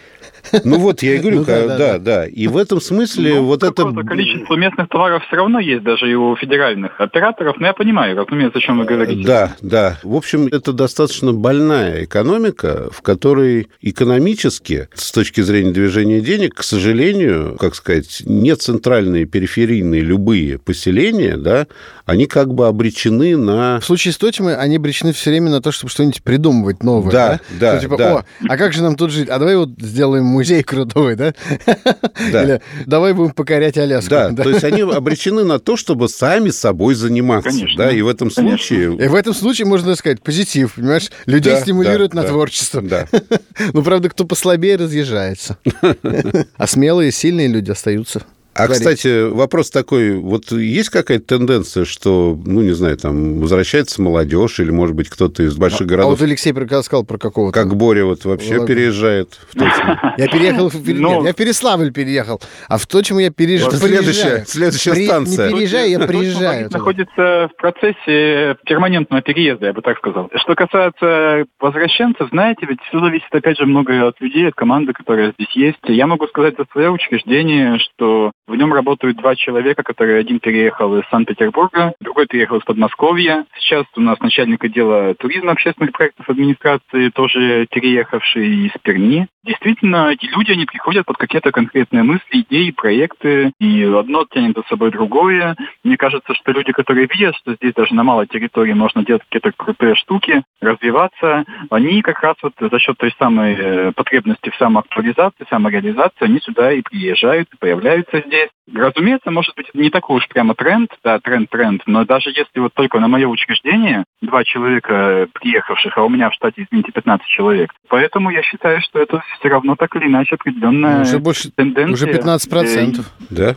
Ну 0.63 0.79
вот, 0.79 1.03
я 1.03 1.15
и 1.15 1.19
говорю, 1.19 1.39
ну, 1.39 1.45
да, 1.45 1.67
да, 1.67 1.77
да, 1.77 1.99
да. 1.99 2.27
И 2.27 2.47
в 2.47 2.57
этом 2.57 2.81
смысле 2.81 3.35
ну, 3.35 3.43
вот 3.43 3.63
это... 3.63 3.85
количество 4.03 4.55
местных 4.55 4.89
товаров 4.89 5.23
все 5.27 5.35
равно 5.35 5.59
есть, 5.59 5.83
даже 5.83 6.09
и 6.09 6.15
у 6.15 6.35
федеральных 6.35 6.99
операторов, 6.99 7.57
но 7.59 7.67
я 7.67 7.73
понимаю, 7.73 8.17
разумеется, 8.17 8.59
о 8.59 8.61
чем 8.61 8.79
вы 8.79 8.85
говорите. 8.85 9.25
Да, 9.25 9.55
да. 9.61 9.99
В 10.03 10.15
общем, 10.15 10.47
это 10.47 10.73
достаточно 10.73 11.33
больная 11.33 12.03
экономика, 12.03 12.89
в 12.91 13.01
которой 13.01 13.67
экономически, 13.81 14.89
с 14.93 15.11
точки 15.11 15.41
зрения 15.41 15.71
движения 15.71 16.21
денег, 16.21 16.55
к 16.55 16.63
сожалению, 16.63 17.57
как 17.59 17.75
сказать, 17.75 18.23
не 18.25 18.55
центральные, 18.55 19.25
периферийные 19.25 20.01
любые 20.01 20.57
поселения, 20.57 21.37
да, 21.37 21.67
они 22.05 22.25
как 22.25 22.53
бы 22.53 22.67
обречены 22.67 23.37
на... 23.37 23.79
В 23.79 23.85
случае 23.85 24.13
с 24.13 24.17
Тотимой 24.17 24.55
они 24.55 24.77
обречены 24.77 25.13
все 25.13 25.29
время 25.29 25.51
на 25.51 25.61
то, 25.61 25.71
чтобы 25.71 25.91
что-нибудь 25.91 26.23
придумывать 26.23 26.83
новое. 26.83 27.11
Да, 27.11 27.39
да, 27.59 27.73
да. 27.73 27.79
типа, 27.79 27.97
да. 27.97 28.15
О, 28.17 28.23
а 28.47 28.57
как 28.57 28.73
же 28.73 28.81
нам 28.81 28.95
тут 28.95 29.11
жить? 29.11 29.29
А 29.29 29.37
давай 29.37 29.55
вот 29.55 29.69
сделаем 29.77 30.08
музей 30.17 30.63
крутой, 30.63 31.15
да? 31.15 31.33
да. 32.31 32.43
Или 32.43 32.61
давай 32.85 33.13
будем 33.13 33.31
покорять 33.31 33.77
Аляску. 33.77 34.09
Да, 34.09 34.29
да, 34.29 34.43
то 34.43 34.49
есть 34.49 34.63
они 34.63 34.81
обречены 34.81 35.43
на 35.43 35.59
то, 35.59 35.77
чтобы 35.77 36.09
сами 36.09 36.49
собой 36.49 36.95
заниматься. 36.95 37.49
Конечно. 37.49 37.77
Да, 37.77 37.91
и 37.91 38.01
в 38.01 38.07
этом 38.07 38.31
случае... 38.31 38.95
И 38.95 39.07
в 39.07 39.15
этом 39.15 39.33
случае, 39.33 39.67
можно 39.67 39.95
сказать, 39.95 40.21
позитив, 40.21 40.73
понимаешь? 40.75 41.09
Людей 41.25 41.53
да, 41.53 41.61
стимулируют 41.61 42.11
да, 42.11 42.17
на 42.17 42.23
да. 42.23 42.29
творчество. 42.29 42.81
Да. 42.81 43.07
ну, 43.73 43.83
правда, 43.83 44.09
кто 44.09 44.25
послабее, 44.25 44.75
разъезжается. 44.75 45.57
а 46.57 46.67
смелые, 46.67 47.11
сильные 47.11 47.47
люди 47.47 47.71
остаются. 47.71 48.23
А, 48.59 48.67
говорить. 48.67 48.79
кстати, 48.79 49.29
вопрос 49.29 49.71
такой, 49.71 50.17
вот 50.17 50.51
есть 50.51 50.89
какая-то 50.89 51.37
тенденция, 51.37 51.85
что, 51.85 52.37
ну, 52.45 52.61
не 52.61 52.71
знаю, 52.71 52.97
там, 52.97 53.39
возвращается 53.39 54.01
молодежь 54.01 54.59
или, 54.59 54.69
может 54.69 54.95
быть, 54.95 55.09
кто-то 55.09 55.43
из 55.43 55.55
больших 55.55 55.81
а, 55.81 55.85
городов... 55.85 56.11
А 56.11 56.15
вот 56.15 56.21
Алексей 56.21 56.53
сказал 56.53 57.05
про 57.05 57.17
какого-то... 57.17 57.57
Как 57.57 57.75
Боря 57.75 58.03
вот 58.03 58.25
вообще 58.25 58.55
Волог... 58.55 58.67
переезжает 58.67 59.39
в 59.49 59.53
Тотьму. 59.53 59.95
Я 60.17 60.27
переехал, 60.27 60.71
ну. 60.73 61.25
я 61.25 61.31
в 61.31 61.35
Переславль 61.35 61.91
переехал, 61.93 62.41
а 62.67 62.77
в 62.77 62.85
Тотьму 62.85 63.19
я 63.19 63.31
переезжаю. 63.31 63.71
Следующая, 63.71 64.43
следующая 64.45 64.95
станция. 65.05 65.47
Не 65.47 65.53
переезжаю, 65.53 65.89
я 65.89 65.99
приезжаю. 65.99 66.69
находится 66.69 67.49
в 67.53 67.55
процессе 67.57 68.57
перманентного 68.65 69.21
переезда, 69.21 69.67
я 69.67 69.73
бы 69.73 69.81
так 69.81 69.97
сказал. 69.97 70.29
Что 70.35 70.55
касается 70.55 71.45
возвращенцев, 71.59 72.27
знаете, 72.31 72.65
ведь 72.67 72.81
все 72.89 72.99
зависит, 72.99 73.29
опять 73.31 73.57
же, 73.57 73.65
много 73.65 74.07
от 74.07 74.19
людей, 74.19 74.47
от 74.47 74.55
команды, 74.55 74.91
которая 74.93 75.33
здесь 75.37 75.55
есть. 75.55 75.79
Я 75.87 76.07
могу 76.07 76.27
сказать 76.27 76.55
за 76.57 76.65
свое 76.71 76.89
учреждение, 76.89 77.79
что 77.79 78.31
В 78.49 78.55
нем 78.55 78.73
работают 78.73 79.17
два 79.17 79.35
человека, 79.35 79.83
которые 79.83 80.19
один 80.19 80.39
переехал 80.39 80.97
из 80.97 81.07
Санкт-Петербурга, 81.11 81.93
другой 81.99 82.25
переехал 82.25 82.57
из 82.57 82.63
Подмосковья. 82.63 83.45
Сейчас 83.59 83.85
у 83.95 84.01
нас 84.01 84.19
начальник 84.21 84.63
отдела 84.63 85.13
туризма 85.13 85.51
общественных 85.51 85.91
проектов 85.91 86.27
администрации, 86.27 87.09
тоже 87.09 87.67
переехавший 87.69 88.65
из 88.65 88.71
Перми. 88.81 89.27
Действительно, 89.43 90.09
эти 90.11 90.25
люди, 90.25 90.51
они 90.51 90.65
приходят 90.65 91.05
под 91.05 91.17
какие-то 91.17 91.51
конкретные 91.51 92.01
мысли, 92.01 92.41
идеи, 92.49 92.71
проекты, 92.71 93.51
и 93.59 93.83
одно 93.83 94.25
тянет 94.25 94.57
за 94.57 94.63
собой 94.63 94.89
другое. 94.89 95.55
Мне 95.83 95.95
кажется, 95.95 96.33
что 96.33 96.51
люди, 96.51 96.71
которые 96.71 97.07
видят, 97.07 97.35
что 97.35 97.53
здесь 97.53 97.73
даже 97.73 97.93
на 97.93 98.03
малой 98.03 98.25
территории 98.25 98.73
можно 98.73 99.05
делать 99.05 99.23
какие-то 99.29 99.51
крутые 99.55 99.93
штуки, 99.93 100.41
развиваться, 100.59 101.45
они 101.69 102.01
как 102.01 102.19
раз 102.21 102.35
вот 102.41 102.53
за 102.59 102.79
счет 102.79 102.97
той 102.97 103.13
самой 103.19 103.55
э, 103.55 103.91
потребности 103.93 104.49
в 104.49 104.55
самоактуализации, 104.55 105.45
самореализации, 105.49 106.25
они 106.25 106.39
сюда 106.41 106.73
и 106.73 106.81
приезжают, 106.81 107.47
и 107.53 107.57
появляются 107.57 108.21
здесь. 108.25 108.38
Разумеется, 108.73 109.31
может 109.31 109.55
быть, 109.55 109.67
это 109.69 109.79
не 109.79 109.89
такой 109.89 110.17
уж 110.17 110.27
прямо 110.27 110.53
тренд, 110.53 110.91
да, 111.03 111.19
тренд-тренд, 111.19 111.81
но 111.87 112.05
даже 112.05 112.29
если 112.29 112.59
вот 112.59 112.73
только 112.75 112.99
на 112.99 113.07
мое 113.07 113.27
учреждение 113.27 114.03
два 114.21 114.43
человека 114.43 115.27
приехавших, 115.33 115.97
а 115.97 116.03
у 116.03 116.09
меня 116.09 116.29
в 116.29 116.33
штате, 116.33 116.63
извините, 116.63 116.91
15 116.91 117.25
человек, 117.27 117.71
поэтому 117.87 118.29
я 118.29 118.43
считаю, 118.43 118.79
что 118.81 118.99
это 118.99 119.23
все 119.39 119.49
равно 119.49 119.75
так 119.75 119.95
или 119.95 120.05
иначе 120.05 120.35
определенная 120.35 121.01
уже 121.01 121.17
больше, 121.19 121.49
тенденция. 121.51 121.93
уже 121.93 122.07
15 122.07 122.49
процентов. 122.49 123.05
Да? 123.31 123.55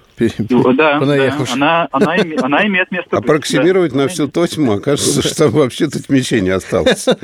Ну, 0.48 0.72
Да, 0.72 0.94
да, 0.94 1.00
Понаехавших. 1.00 1.56
она, 1.56 1.88
она, 1.92 2.16
име- 2.16 2.38
она 2.40 2.66
имеет 2.66 2.90
место 2.90 3.18
Аппроксимировать 3.18 3.92
да. 3.92 3.98
на 3.98 4.08
всю 4.08 4.28
Тотьму, 4.28 4.72
окажется, 4.72 5.20
что 5.22 5.44
там 5.44 5.50
вообще 5.52 5.88
Тотьмичей 5.88 6.40
не 6.40 6.50
осталось. 6.50 7.06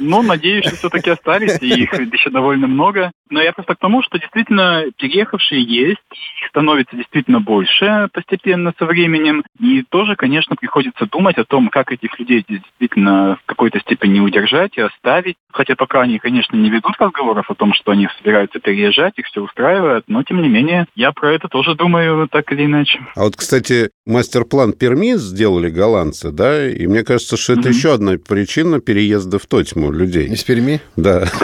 Ну, 0.00 0.22
надеюсь, 0.22 0.66
что 0.66 0.76
все-таки 0.76 1.10
остались, 1.10 1.58
и 1.60 1.68
их 1.82 1.92
еще 1.94 2.30
довольно 2.30 2.66
много. 2.66 3.10
Но 3.30 3.42
я 3.42 3.52
просто 3.52 3.74
к 3.74 3.78
тому, 3.78 4.02
что 4.02 4.18
действительно 4.18 4.84
переехавшие 4.96 5.62
есть, 5.62 5.98
и 6.12 6.44
их 6.44 6.52
становится 6.58 6.96
действительно 6.96 7.40
больше 7.40 8.08
постепенно 8.12 8.72
со 8.78 8.84
временем. 8.84 9.44
И 9.60 9.84
тоже, 9.88 10.16
конечно, 10.16 10.56
приходится 10.56 11.06
думать 11.06 11.38
о 11.38 11.44
том, 11.44 11.68
как 11.68 11.92
этих 11.92 12.18
людей 12.18 12.44
здесь 12.48 12.60
действительно 12.62 13.38
в 13.40 13.46
какой-то 13.46 13.78
степени 13.78 14.18
удержать 14.18 14.76
и 14.76 14.80
оставить. 14.80 15.36
Хотя 15.52 15.76
пока 15.76 16.00
они, 16.00 16.18
конечно, 16.18 16.56
не 16.56 16.68
ведут 16.68 16.94
разговоров 16.98 17.46
о 17.48 17.54
том, 17.54 17.72
что 17.74 17.92
они 17.92 18.08
собираются 18.18 18.58
переезжать, 18.58 19.14
их 19.18 19.26
все 19.26 19.40
устраивает, 19.42 20.04
но 20.08 20.22
тем 20.24 20.42
не 20.42 20.48
менее, 20.48 20.86
я 20.96 21.12
про 21.12 21.32
это 21.32 21.46
тоже 21.48 21.74
думаю 21.76 22.26
так 22.28 22.50
или 22.52 22.64
иначе. 22.64 23.00
А 23.14 23.22
вот, 23.22 23.36
кстати, 23.36 23.90
мастер-план 24.04 24.72
Перми 24.72 25.16
сделали 25.16 25.70
голландцы, 25.70 26.30
да, 26.32 26.68
и 26.68 26.86
мне 26.88 27.04
кажется, 27.04 27.36
что 27.36 27.52
это 27.52 27.68
Мгм. 27.68 27.70
еще 27.70 27.94
одна 27.94 28.12
причина 28.18 28.80
переезда 28.80 29.38
в 29.38 29.46
Тотьму 29.46 29.92
людей. 29.92 30.26
Из 30.26 30.42
Перми? 30.42 30.80
Да. 30.96 31.26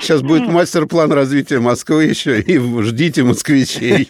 Сейчас 0.00 0.22
будет 0.22 0.48
мастер-план 0.48 1.12
развития 1.12 1.58
Москвы 1.60 2.04
еще, 2.04 2.40
и 2.40 2.58
ждите 2.84 3.22
москвичей. 3.24 4.06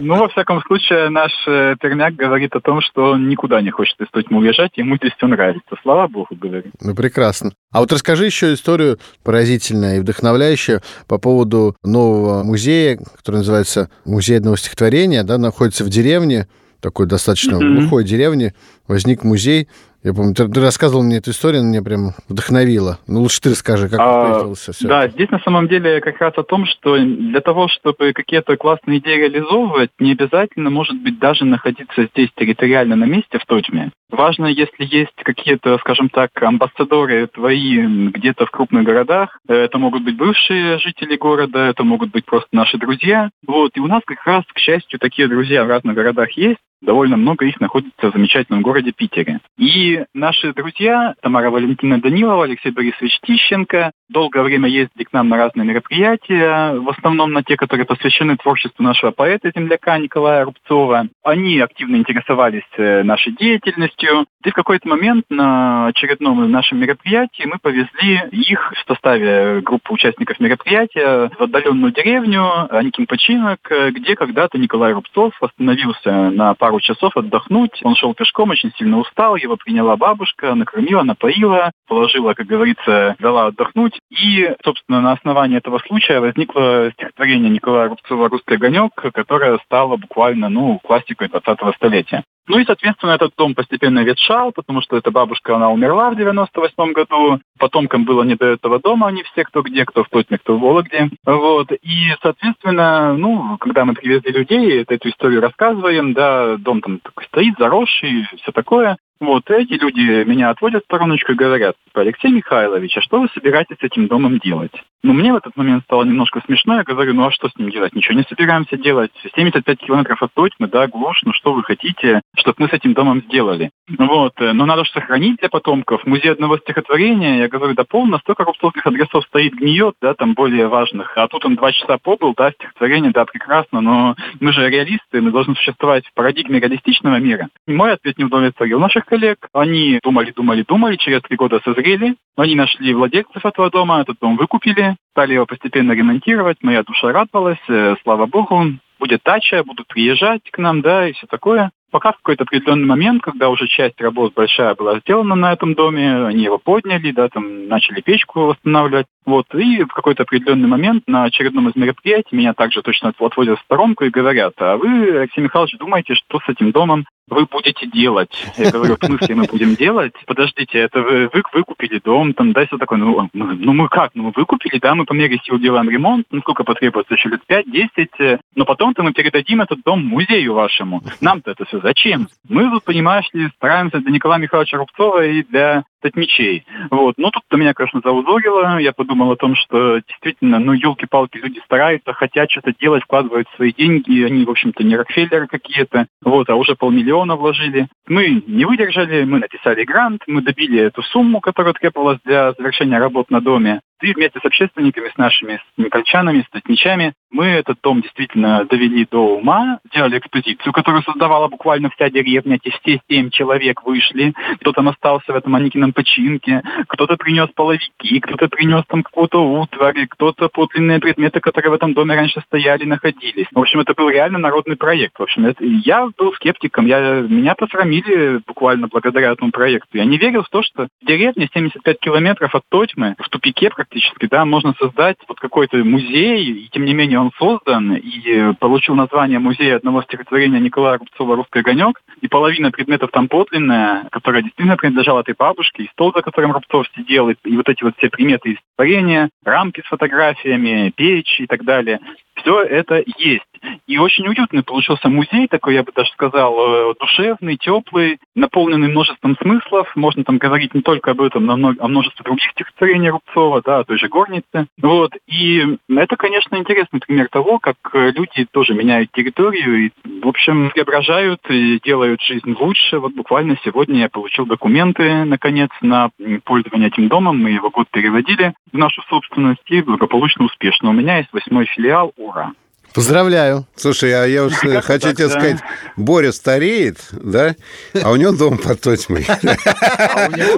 Ну, 0.00 0.16
во 0.16 0.28
всяком 0.28 0.62
случае, 0.62 1.08
наш 1.08 1.32
э, 1.46 1.76
пермяк 1.80 2.14
говорит 2.14 2.54
о 2.54 2.60
том, 2.60 2.80
что 2.80 3.12
он 3.12 3.28
никуда 3.28 3.60
не 3.60 3.70
хочет 3.70 4.00
из 4.00 4.08
Тотьмы 4.10 4.38
уезжать, 4.38 4.76
ему 4.76 4.96
здесь 4.96 5.12
все 5.16 5.26
нравится. 5.26 5.76
Слава 5.82 6.08
богу, 6.08 6.28
говорит. 6.30 6.72
Ну, 6.80 6.94
прекрасно. 6.94 7.52
А 7.72 7.80
вот 7.80 7.92
расскажи 7.92 8.26
еще 8.26 8.54
историю 8.54 8.98
поразительную 9.22 9.96
и 9.96 10.00
вдохновляющую 10.00 10.80
по 11.06 11.18
поводу 11.18 11.76
нового 11.84 12.42
музея, 12.42 12.98
который 13.16 13.36
называется 13.36 13.90
Музей 14.04 14.38
одного 14.38 14.56
стихотворения, 14.56 15.22
да, 15.22 15.38
находится 15.38 15.84
в 15.84 15.88
деревне, 15.88 16.48
такой 16.80 17.06
достаточно 17.06 17.58
глухой 17.58 18.04
деревне, 18.04 18.54
возник 18.88 19.22
музей. 19.22 19.68
Я 20.02 20.14
помню, 20.14 20.34
ты, 20.34 20.48
ты 20.48 20.60
рассказывал 20.62 21.02
мне 21.02 21.18
эту 21.18 21.30
историю, 21.30 21.60
она 21.60 21.70
меня 21.70 21.82
прям 21.82 22.12
вдохновила. 22.28 22.98
Ну, 23.06 23.20
лучше 23.20 23.40
ты 23.42 23.50
расскажи, 23.50 23.88
как 23.90 24.00
А, 24.00 24.32
появился 24.32 24.72
все. 24.72 24.88
Да, 24.88 25.08
здесь 25.08 25.28
на 25.30 25.40
самом 25.40 25.68
деле 25.68 26.00
как 26.00 26.18
раз 26.20 26.32
о 26.38 26.42
том, 26.42 26.64
что 26.64 26.96
для 26.96 27.40
того, 27.40 27.68
чтобы 27.68 28.12
какие-то 28.14 28.56
классные 28.56 28.98
идеи 28.98 29.16
реализовывать, 29.18 29.90
не 29.98 30.12
обязательно, 30.12 30.70
может 30.70 30.96
быть, 31.02 31.18
даже 31.18 31.44
находиться 31.44 32.06
здесь 32.06 32.30
территориально 32.34 32.96
на 32.96 33.04
месте 33.04 33.38
в 33.38 33.44
Тотьме. 33.44 33.90
Важно, 34.10 34.46
если 34.46 34.84
есть 34.84 35.14
какие-то, 35.22 35.76
скажем 35.78 36.08
так, 36.08 36.30
амбассадоры 36.40 37.26
твои 37.28 38.08
где-то 38.08 38.46
в 38.46 38.50
крупных 38.50 38.84
городах. 38.84 39.38
Э, 39.48 39.54
Это 39.54 39.78
могут 39.78 40.02
быть 40.04 40.16
бывшие 40.16 40.78
жители 40.78 41.16
города, 41.16 41.58
это 41.66 41.84
могут 41.84 42.10
быть 42.10 42.24
просто 42.24 42.48
наши 42.52 42.78
друзья. 42.78 43.30
Вот, 43.46 43.72
и 43.74 43.80
у 43.80 43.86
нас 43.86 44.02
как 44.06 44.24
раз, 44.24 44.44
к 44.52 44.58
счастью, 44.58 44.98
такие 44.98 45.28
друзья 45.28 45.64
в 45.64 45.68
разных 45.68 45.94
городах 45.94 46.30
есть. 46.32 46.58
Довольно 46.82 47.16
много 47.16 47.44
их 47.44 47.60
находится 47.60 48.10
в 48.10 48.12
замечательном 48.12 48.62
городе 48.62 48.92
Питере. 48.92 49.40
И 49.58 50.02
наши 50.14 50.52
друзья, 50.54 51.14
Тамара 51.20 51.50
Валентина 51.50 52.00
Данилова, 52.00 52.44
Алексей 52.44 52.70
Борисович 52.70 53.20
Тищенко, 53.22 53.92
долгое 54.08 54.42
время 54.42 54.68
ездили 54.68 55.04
к 55.04 55.12
нам 55.12 55.28
на 55.28 55.36
разные 55.36 55.66
мероприятия, 55.66 56.72
в 56.78 56.88
основном 56.88 57.32
на 57.32 57.42
те, 57.42 57.56
которые 57.56 57.86
посвящены 57.86 58.36
творчеству 58.36 58.82
нашего 58.82 59.10
поэта-земляка 59.10 59.98
Николая 59.98 60.44
Рубцова. 60.44 61.08
Они 61.22 61.58
активно 61.60 61.96
интересовались 61.96 62.62
э, 62.76 63.02
нашей 63.02 63.32
деятельностью. 63.32 64.26
И 64.44 64.50
в 64.50 64.54
какой-то 64.54 64.88
момент 64.88 65.26
на 65.28 65.88
очередном 65.88 66.50
нашем 66.50 66.78
мероприятии 66.78 67.44
мы 67.44 67.58
повезли 67.60 68.20
их 68.32 68.72
в 68.72 68.88
составе 68.88 69.60
группы 69.60 69.92
участников 69.92 70.40
мероприятия 70.40 71.30
в 71.38 71.42
отдаленную 71.42 71.92
деревню 71.92 72.74
Аникин 72.74 73.06
Починок, 73.06 73.58
э, 73.70 73.90
где 73.90 74.16
когда-то 74.16 74.58
Николай 74.58 74.92
Рубцов 74.92 75.34
остановился 75.40 76.30
на 76.30 76.54
пару 76.54 76.69
часов 76.78 77.16
отдохнуть. 77.16 77.80
Он 77.82 77.96
шел 77.96 78.14
пешком, 78.14 78.50
очень 78.50 78.72
сильно 78.76 78.98
устал, 78.98 79.36
его 79.36 79.56
приняла 79.56 79.96
бабушка, 79.96 80.54
накормила, 80.54 81.02
напоила, 81.02 81.72
положила, 81.88 82.34
как 82.34 82.46
говорится, 82.46 83.16
дала 83.18 83.46
отдохнуть. 83.46 83.98
И, 84.10 84.54
собственно, 84.64 85.00
на 85.00 85.12
основании 85.12 85.58
этого 85.58 85.78
случая 85.78 86.20
возникло 86.20 86.90
стихотворение 86.92 87.50
Николая 87.50 87.88
Рубцова 87.88 88.28
«Русский 88.28 88.54
огонек», 88.54 88.92
которое 88.94 89.58
стало 89.64 89.96
буквально, 89.96 90.48
ну, 90.48 90.78
классикой 90.78 91.28
20-го 91.28 91.72
столетия. 91.72 92.22
Ну 92.46 92.58
и, 92.58 92.64
соответственно, 92.64 93.12
этот 93.12 93.32
дом 93.36 93.54
постепенно 93.54 94.00
ветшал, 94.00 94.52
потому 94.52 94.80
что 94.82 94.96
эта 94.96 95.10
бабушка, 95.10 95.56
она 95.56 95.70
умерла 95.70 96.10
в 96.10 96.16
98 96.16 96.92
году. 96.92 97.40
Потомкам 97.58 98.04
было 98.04 98.22
не 98.22 98.34
до 98.34 98.46
этого 98.46 98.80
дома, 98.80 99.08
они 99.08 99.22
все 99.22 99.44
кто 99.44 99.62
где, 99.62 99.84
кто 99.84 100.04
в 100.04 100.08
Тотьме, 100.08 100.38
кто 100.38 100.56
в 100.56 100.60
Вологде. 100.60 101.10
Вот. 101.24 101.70
И, 101.70 102.14
соответственно, 102.22 103.14
ну, 103.14 103.56
когда 103.58 103.84
мы 103.84 103.94
привезли 103.94 104.32
людей, 104.32 104.82
эту 104.82 105.08
историю 105.10 105.42
рассказываем, 105.42 106.12
да, 106.12 106.56
дом 106.56 106.80
там 106.80 106.98
такой 106.98 107.24
стоит, 107.26 107.54
заросший, 107.58 108.26
все 108.42 108.52
такое. 108.52 108.96
Вот, 109.20 109.50
эти 109.50 109.74
люди 109.74 110.24
меня 110.24 110.48
отводят 110.48 110.82
в 110.82 110.86
стороночку 110.86 111.32
и 111.32 111.36
говорят, 111.36 111.76
типа, 111.84 112.00
Алексей 112.00 112.30
Михайлович, 112.30 112.96
а 112.96 113.02
что 113.02 113.20
вы 113.20 113.28
собираетесь 113.34 113.76
с 113.78 113.82
этим 113.82 114.06
домом 114.06 114.38
делать? 114.38 114.72
Ну, 115.02 115.14
мне 115.14 115.32
в 115.32 115.36
этот 115.36 115.56
момент 115.56 115.84
стало 115.84 116.04
немножко 116.04 116.42
смешно, 116.44 116.76
я 116.76 116.82
говорю, 116.82 117.14
ну 117.14 117.26
а 117.26 117.30
что 117.30 117.48
с 117.48 117.56
ним 117.56 117.70
делать? 117.70 117.94
Ничего 117.94 118.18
не 118.18 118.24
собираемся 118.24 118.76
делать. 118.76 119.10
75 119.34 119.78
километров 119.78 120.22
от 120.22 120.32
Тотьмы, 120.34 120.68
да, 120.68 120.86
глушь, 120.88 121.22
ну 121.24 121.32
что 121.32 121.54
вы 121.54 121.62
хотите, 121.62 122.20
чтобы 122.36 122.56
мы 122.58 122.68
с 122.68 122.72
этим 122.72 122.92
домом 122.92 123.22
сделали? 123.22 123.70
Вот, 123.98 124.34
э, 124.40 124.52
но 124.52 124.66
надо 124.66 124.84
же 124.84 124.90
сохранить 124.90 125.38
для 125.38 125.48
потомков. 125.48 126.04
Музей 126.06 126.32
одного 126.32 126.58
стихотворения, 126.58 127.38
я 127.38 127.48
говорю, 127.48 127.74
да 127.74 127.84
полно, 127.84 128.18
столько 128.18 128.44
рубцовских 128.44 128.86
адресов 128.86 129.24
стоит, 129.24 129.54
гниет, 129.54 129.94
да, 130.02 130.12
там 130.12 130.34
более 130.34 130.68
важных. 130.68 131.16
А 131.16 131.28
тут 131.28 131.46
он 131.46 131.56
два 131.56 131.72
часа 131.72 131.96
побыл, 131.96 132.34
да, 132.36 132.52
стихотворение, 132.52 133.10
да, 133.10 133.24
прекрасно, 133.24 133.80
но 133.80 134.16
мы 134.38 134.52
же 134.52 134.68
реалисты, 134.68 135.22
мы 135.22 135.30
должны 135.30 135.54
существовать 135.54 136.06
в 136.06 136.12
парадигме 136.12 136.60
реалистичного 136.60 137.16
мира. 137.16 137.48
И 137.66 137.72
мой 137.72 137.92
ответ 137.92 138.18
не 138.18 138.24
удовлетворил 138.24 138.78
наших 138.78 139.06
коллег. 139.10 139.48
Они 139.52 139.98
думали, 140.02 140.30
думали, 140.30 140.64
думали, 140.66 140.96
через 140.96 141.20
три 141.22 141.36
года 141.36 141.60
созрели. 141.64 142.14
Они 142.36 142.54
нашли 142.54 142.94
владельцев 142.94 143.44
этого 143.44 143.70
дома, 143.70 144.00
этот 144.00 144.18
дом 144.20 144.36
выкупили, 144.36 144.96
стали 145.12 145.34
его 145.34 145.46
постепенно 145.46 145.92
ремонтировать. 145.92 146.58
Моя 146.62 146.82
душа 146.84 147.12
радовалась, 147.12 147.58
э, 147.68 147.96
слава 148.02 148.26
богу. 148.26 148.64
Будет 149.00 149.22
дача, 149.24 149.64
будут 149.64 149.88
приезжать 149.88 150.42
к 150.50 150.58
нам, 150.58 150.82
да, 150.82 151.08
и 151.08 151.12
все 151.12 151.26
такое. 151.26 151.70
Пока 151.90 152.12
в 152.12 152.16
какой-то 152.18 152.44
определенный 152.44 152.86
момент, 152.86 153.22
когда 153.22 153.48
уже 153.48 153.66
часть 153.66 154.00
работ 154.00 154.32
большая 154.34 154.74
была 154.74 155.00
сделана 155.00 155.34
на 155.34 155.52
этом 155.52 155.74
доме, 155.74 156.26
они 156.26 156.44
его 156.44 156.58
подняли, 156.58 157.10
да, 157.10 157.28
там 157.28 157.66
начали 157.66 158.00
печку 158.00 158.42
восстанавливать. 158.42 159.06
Вот, 159.26 159.46
и 159.54 159.82
в 159.82 159.88
какой-то 159.88 160.22
определенный 160.22 160.68
момент 160.68 161.04
на 161.08 161.24
очередном 161.24 161.68
из 161.68 161.76
мероприятий 161.76 162.36
меня 162.36 162.54
также 162.54 162.82
точно 162.82 163.12
отводят 163.18 163.58
в 163.58 163.62
сторонку 163.62 164.04
и 164.04 164.10
говорят, 164.10 164.52
а 164.58 164.76
вы, 164.76 165.18
Алексей 165.18 165.40
Михайлович, 165.40 165.76
думаете, 165.78 166.14
что 166.14 166.38
с 166.38 166.48
этим 166.48 166.70
домом 166.70 167.06
вы 167.30 167.46
будете 167.46 167.86
делать? 167.86 168.30
Я 168.56 168.70
говорю, 168.70 168.96
в 169.00 169.04
смысле 169.04 169.34
мы 169.34 169.44
будем 169.44 169.74
делать? 169.76 170.12
Подождите, 170.26 170.78
это 170.78 171.00
вы, 171.00 171.30
вы 171.32 171.42
выкупили 171.52 172.00
дом, 172.04 172.34
там, 172.34 172.52
да, 172.52 172.66
все 172.66 172.76
такое. 172.76 172.98
Ну, 172.98 173.28
мы- 173.32 173.54
ну 173.54 173.72
мы 173.72 173.88
как? 173.88 174.10
Ну 174.14 174.24
мы 174.24 174.32
выкупили, 174.34 174.78
да, 174.78 174.94
мы 174.94 175.04
по 175.04 175.12
мере 175.12 175.38
сил 175.44 175.58
делаем 175.58 175.88
ремонт, 175.88 176.26
ну 176.30 176.40
сколько 176.40 176.64
потребуется, 176.64 177.14
еще 177.14 177.28
лет 177.28 177.40
5-10, 177.48 178.40
но 178.54 178.64
потом-то 178.64 179.02
мы 179.02 179.12
передадим 179.12 179.60
этот 179.60 179.80
дом 179.84 180.04
музею 180.04 180.54
вашему. 180.54 181.02
Нам-то 181.20 181.52
это 181.52 181.64
все 181.64 181.80
зачем? 181.80 182.28
Мы 182.48 182.68
тут, 182.70 182.84
понимаешь 182.84 183.28
ли, 183.32 183.48
стараемся 183.56 183.98
для 183.98 184.12
Николая 184.12 184.40
Михайловича 184.40 184.76
Рубцова 184.76 185.24
и 185.24 185.42
для 185.44 185.84
татмичей. 186.00 186.64
Вот. 186.90 187.14
Ну, 187.18 187.30
тут 187.30 187.42
меня, 187.52 187.74
конечно, 187.74 188.00
заузорило. 188.02 188.78
Я 188.78 188.92
подумал 188.92 189.32
о 189.32 189.36
том, 189.36 189.54
что 189.54 190.00
действительно, 190.00 190.58
ну, 190.58 190.72
елки-палки, 190.72 191.38
люди 191.38 191.60
стараются, 191.64 192.12
хотят 192.12 192.50
что-то 192.50 192.72
делать, 192.78 193.02
вкладывают 193.04 193.48
свои 193.56 193.72
деньги. 193.72 194.22
Они, 194.24 194.44
в 194.44 194.50
общем-то, 194.50 194.82
не 194.84 194.96
Рокфеллеры 194.96 195.46
какие-то. 195.46 196.06
Вот, 196.24 196.48
а 196.50 196.56
уже 196.56 196.74
полмиллиона 196.74 197.36
вложили. 197.36 197.88
Мы 198.08 198.42
не 198.46 198.64
выдержали, 198.64 199.24
мы 199.24 199.38
написали 199.38 199.84
грант, 199.84 200.22
мы 200.26 200.42
добили 200.42 200.80
эту 200.80 201.02
сумму, 201.02 201.40
которая 201.40 201.74
требовалась 201.74 202.18
для 202.24 202.52
завершения 202.52 202.98
работ 202.98 203.30
на 203.30 203.40
доме. 203.40 203.80
И 204.02 204.12
вместе 204.12 204.40
с 204.40 204.44
общественниками, 204.44 205.08
с 205.08 205.16
нашими 205.16 205.60
никольчанами, 205.76 206.42
с 206.42 206.50
татничами, 206.50 207.14
мы 207.30 207.46
этот 207.46 207.78
дом 207.82 208.02
действительно 208.02 208.64
довели 208.64 209.06
до 209.08 209.36
ума, 209.36 209.78
сделали 209.90 210.18
экспозицию, 210.18 210.72
которую 210.72 211.02
создавала 211.02 211.48
буквально 211.48 211.90
вся 211.90 212.10
деревня. 212.10 212.56
Эти 212.56 212.74
все 212.80 213.00
семь 213.08 213.30
человек 213.30 213.84
вышли. 213.84 214.34
Кто 214.60 214.72
там 214.72 214.88
остался 214.88 215.32
в 215.32 215.36
этом 215.36 215.54
Аникином 215.54 215.92
починке, 215.92 216.62
кто-то 216.88 217.16
принес 217.16 217.48
половики, 217.54 218.20
кто-то 218.20 218.48
принес 218.48 218.82
там 218.88 219.02
какую-то 219.02 219.38
утварь, 219.38 220.06
кто-то 220.08 220.48
подлинные 220.48 220.98
предметы, 220.98 221.40
которые 221.40 221.70
в 221.70 221.74
этом 221.74 221.94
доме 221.94 222.16
раньше 222.16 222.40
стояли, 222.46 222.84
находились. 222.84 223.46
В 223.52 223.58
общем, 223.60 223.80
это 223.80 223.94
был 223.94 224.08
реально 224.08 224.38
народный 224.38 224.76
проект. 224.76 225.18
В 225.18 225.22
общем, 225.22 225.46
это, 225.46 225.64
я 225.64 226.08
был 226.18 226.32
скептиком. 226.34 226.86
Я, 226.86 227.20
меня 227.20 227.54
посрамили 227.54 228.40
буквально 228.46 228.88
благодаря 228.88 229.32
этому 229.32 229.52
проекту. 229.52 229.98
Я 229.98 230.04
не 230.04 230.18
верил 230.18 230.42
в 230.42 230.48
то, 230.48 230.62
что 230.62 230.88
в 231.00 231.06
деревне 231.06 231.48
75 231.54 232.00
километров 232.00 232.54
от 232.54 232.62
Тотьмы, 232.68 233.14
в 233.18 233.28
тупике 233.28 233.70
практически, 233.90 234.26
да, 234.26 234.44
можно 234.44 234.74
создать 234.78 235.16
вот 235.28 235.38
какой-то 235.40 235.76
музей, 235.78 236.44
и 236.44 236.68
тем 236.68 236.84
не 236.84 236.94
менее 236.94 237.18
он 237.18 237.30
создан 237.36 237.94
и 237.94 238.54
получил 238.58 238.94
название 238.94 239.38
музея 239.38 239.76
одного 239.76 240.02
стихотворения 240.02 240.60
Николая 240.60 240.98
Рубцова 240.98 241.36
«Русский 241.36 241.58
огонек», 241.60 242.00
и 242.20 242.28
половина 242.28 242.70
предметов 242.70 243.10
там 243.10 243.28
подлинная, 243.28 244.06
которая 244.10 244.42
действительно 244.42 244.76
принадлежала 244.76 245.20
этой 245.20 245.34
бабушке, 245.36 245.84
и 245.84 245.88
стол, 245.88 246.12
за 246.14 246.22
которым 246.22 246.52
Рубцов 246.52 246.86
сидел, 246.94 247.28
и, 247.30 247.34
и 247.44 247.56
вот 247.56 247.68
эти 247.68 247.82
вот 247.82 247.94
все 247.96 248.08
приметы 248.08 248.52
из 248.52 248.58
творения, 248.76 249.30
рамки 249.44 249.82
с 249.84 249.88
фотографиями, 249.88 250.92
печь 250.94 251.40
и 251.40 251.46
так 251.46 251.64
далее. 251.64 252.00
Все 252.34 252.62
это 252.62 253.02
есть. 253.18 253.44
И 253.86 253.98
очень 253.98 254.26
уютный 254.26 254.62
получился 254.62 255.08
музей, 255.08 255.46
такой, 255.46 255.74
я 255.74 255.82
бы 255.82 255.92
даже 255.94 256.10
сказал, 256.12 256.90
э, 256.90 256.94
душевный, 256.98 257.56
теплый, 257.56 258.18
наполненный 258.34 258.88
множеством 258.88 259.36
смыслов. 259.36 259.90
Можно 259.96 260.24
там 260.24 260.38
говорить 260.38 260.74
не 260.74 260.80
только 260.80 261.10
об 261.10 261.20
этом, 261.20 261.44
но 261.44 261.74
о 261.78 261.88
множестве 261.88 262.24
других 262.24 262.50
стихотворений 262.52 263.10
Рубцова, 263.10 263.60
да, 263.62 263.80
о 263.80 263.84
той 263.84 263.98
же 263.98 264.08
горнице. 264.08 264.66
Вот. 264.80 265.12
И 265.26 265.62
это, 265.90 266.16
конечно, 266.16 266.56
интересный 266.56 267.00
пример 267.00 267.28
того, 267.30 267.58
как 267.58 267.76
э, 267.92 268.12
люди 268.12 268.46
тоже 268.50 268.74
меняют 268.74 269.10
территорию 269.12 269.86
и, 269.86 269.90
в 270.22 270.28
общем, 270.28 270.70
преображают 270.70 271.40
и 271.50 271.80
делают 271.84 272.22
жизнь 272.22 272.56
лучше. 272.58 272.98
Вот 272.98 273.12
буквально 273.14 273.58
сегодня 273.64 274.00
я 274.00 274.08
получил 274.08 274.46
документы, 274.46 275.24
наконец, 275.24 275.70
на 275.82 276.10
пользование 276.44 276.88
этим 276.88 277.08
домом. 277.08 277.42
Мы 277.42 277.50
его 277.50 277.70
год 277.70 277.88
переводили 277.90 278.54
в 278.72 278.78
нашу 278.78 279.02
собственность 279.02 279.68
и 279.68 279.82
благополучно 279.82 280.46
успешно. 280.46 280.90
У 280.90 280.94
меня 280.94 281.18
есть 281.18 281.32
восьмой 281.32 281.66
филиал 281.66 282.12
«Ура». 282.30 282.52
Поздравляю. 282.92 283.66
Слушай, 283.76 284.12
а 284.12 284.26
я 284.26 284.42
уж 284.42 284.52
хочу 284.82 285.12
тебе 285.12 285.28
сказать, 285.28 285.58
Боря 285.96 286.32
стареет, 286.32 286.98
да, 287.12 287.54
а 288.02 288.10
у 288.10 288.16
него 288.16 288.32
дом 288.32 288.58
под 288.58 288.80
Тотьмой. 288.80 289.22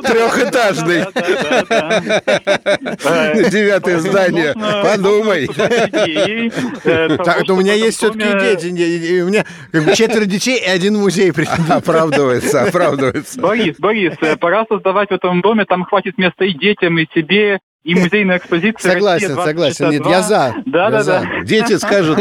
Трехэтажный. 0.02 1.04
Девятое 3.50 3.98
здание. 3.98 4.54
Подумай. 4.82 5.46
Так, 7.22 7.42
у 7.50 7.56
меня 7.56 7.74
есть 7.74 7.98
все-таки 7.98 8.24
дети. 8.24 9.20
У 9.20 9.28
меня 9.28 9.44
четверо 9.94 10.24
детей 10.24 10.58
и 10.58 10.68
один 10.70 10.96
музей. 10.96 11.35
Оправдывается, 11.68 12.62
оправдывается. 12.62 13.38
Борис, 13.42 13.76
Борис, 13.78 14.14
пора 14.40 14.64
создавать 14.70 15.11
в 15.11 15.12
этом 15.12 15.42
доме, 15.42 15.66
там 15.66 15.85
хватит 15.85 16.16
места 16.16 16.46
и 16.46 16.54
детям, 16.54 16.98
и 16.98 17.06
себе, 17.14 17.61
и 17.85 17.97
музейная 17.97 18.38
экспозиция 18.38 18.92
Согласен, 18.92 19.35
согласен. 19.35 19.90
Нет, 19.90 20.07
я 20.07 20.23
за. 20.23 20.55
Да, 20.66 20.90
да, 20.90 21.03
да. 21.03 21.25
Дети 21.42 21.77
скажут, 21.79 22.18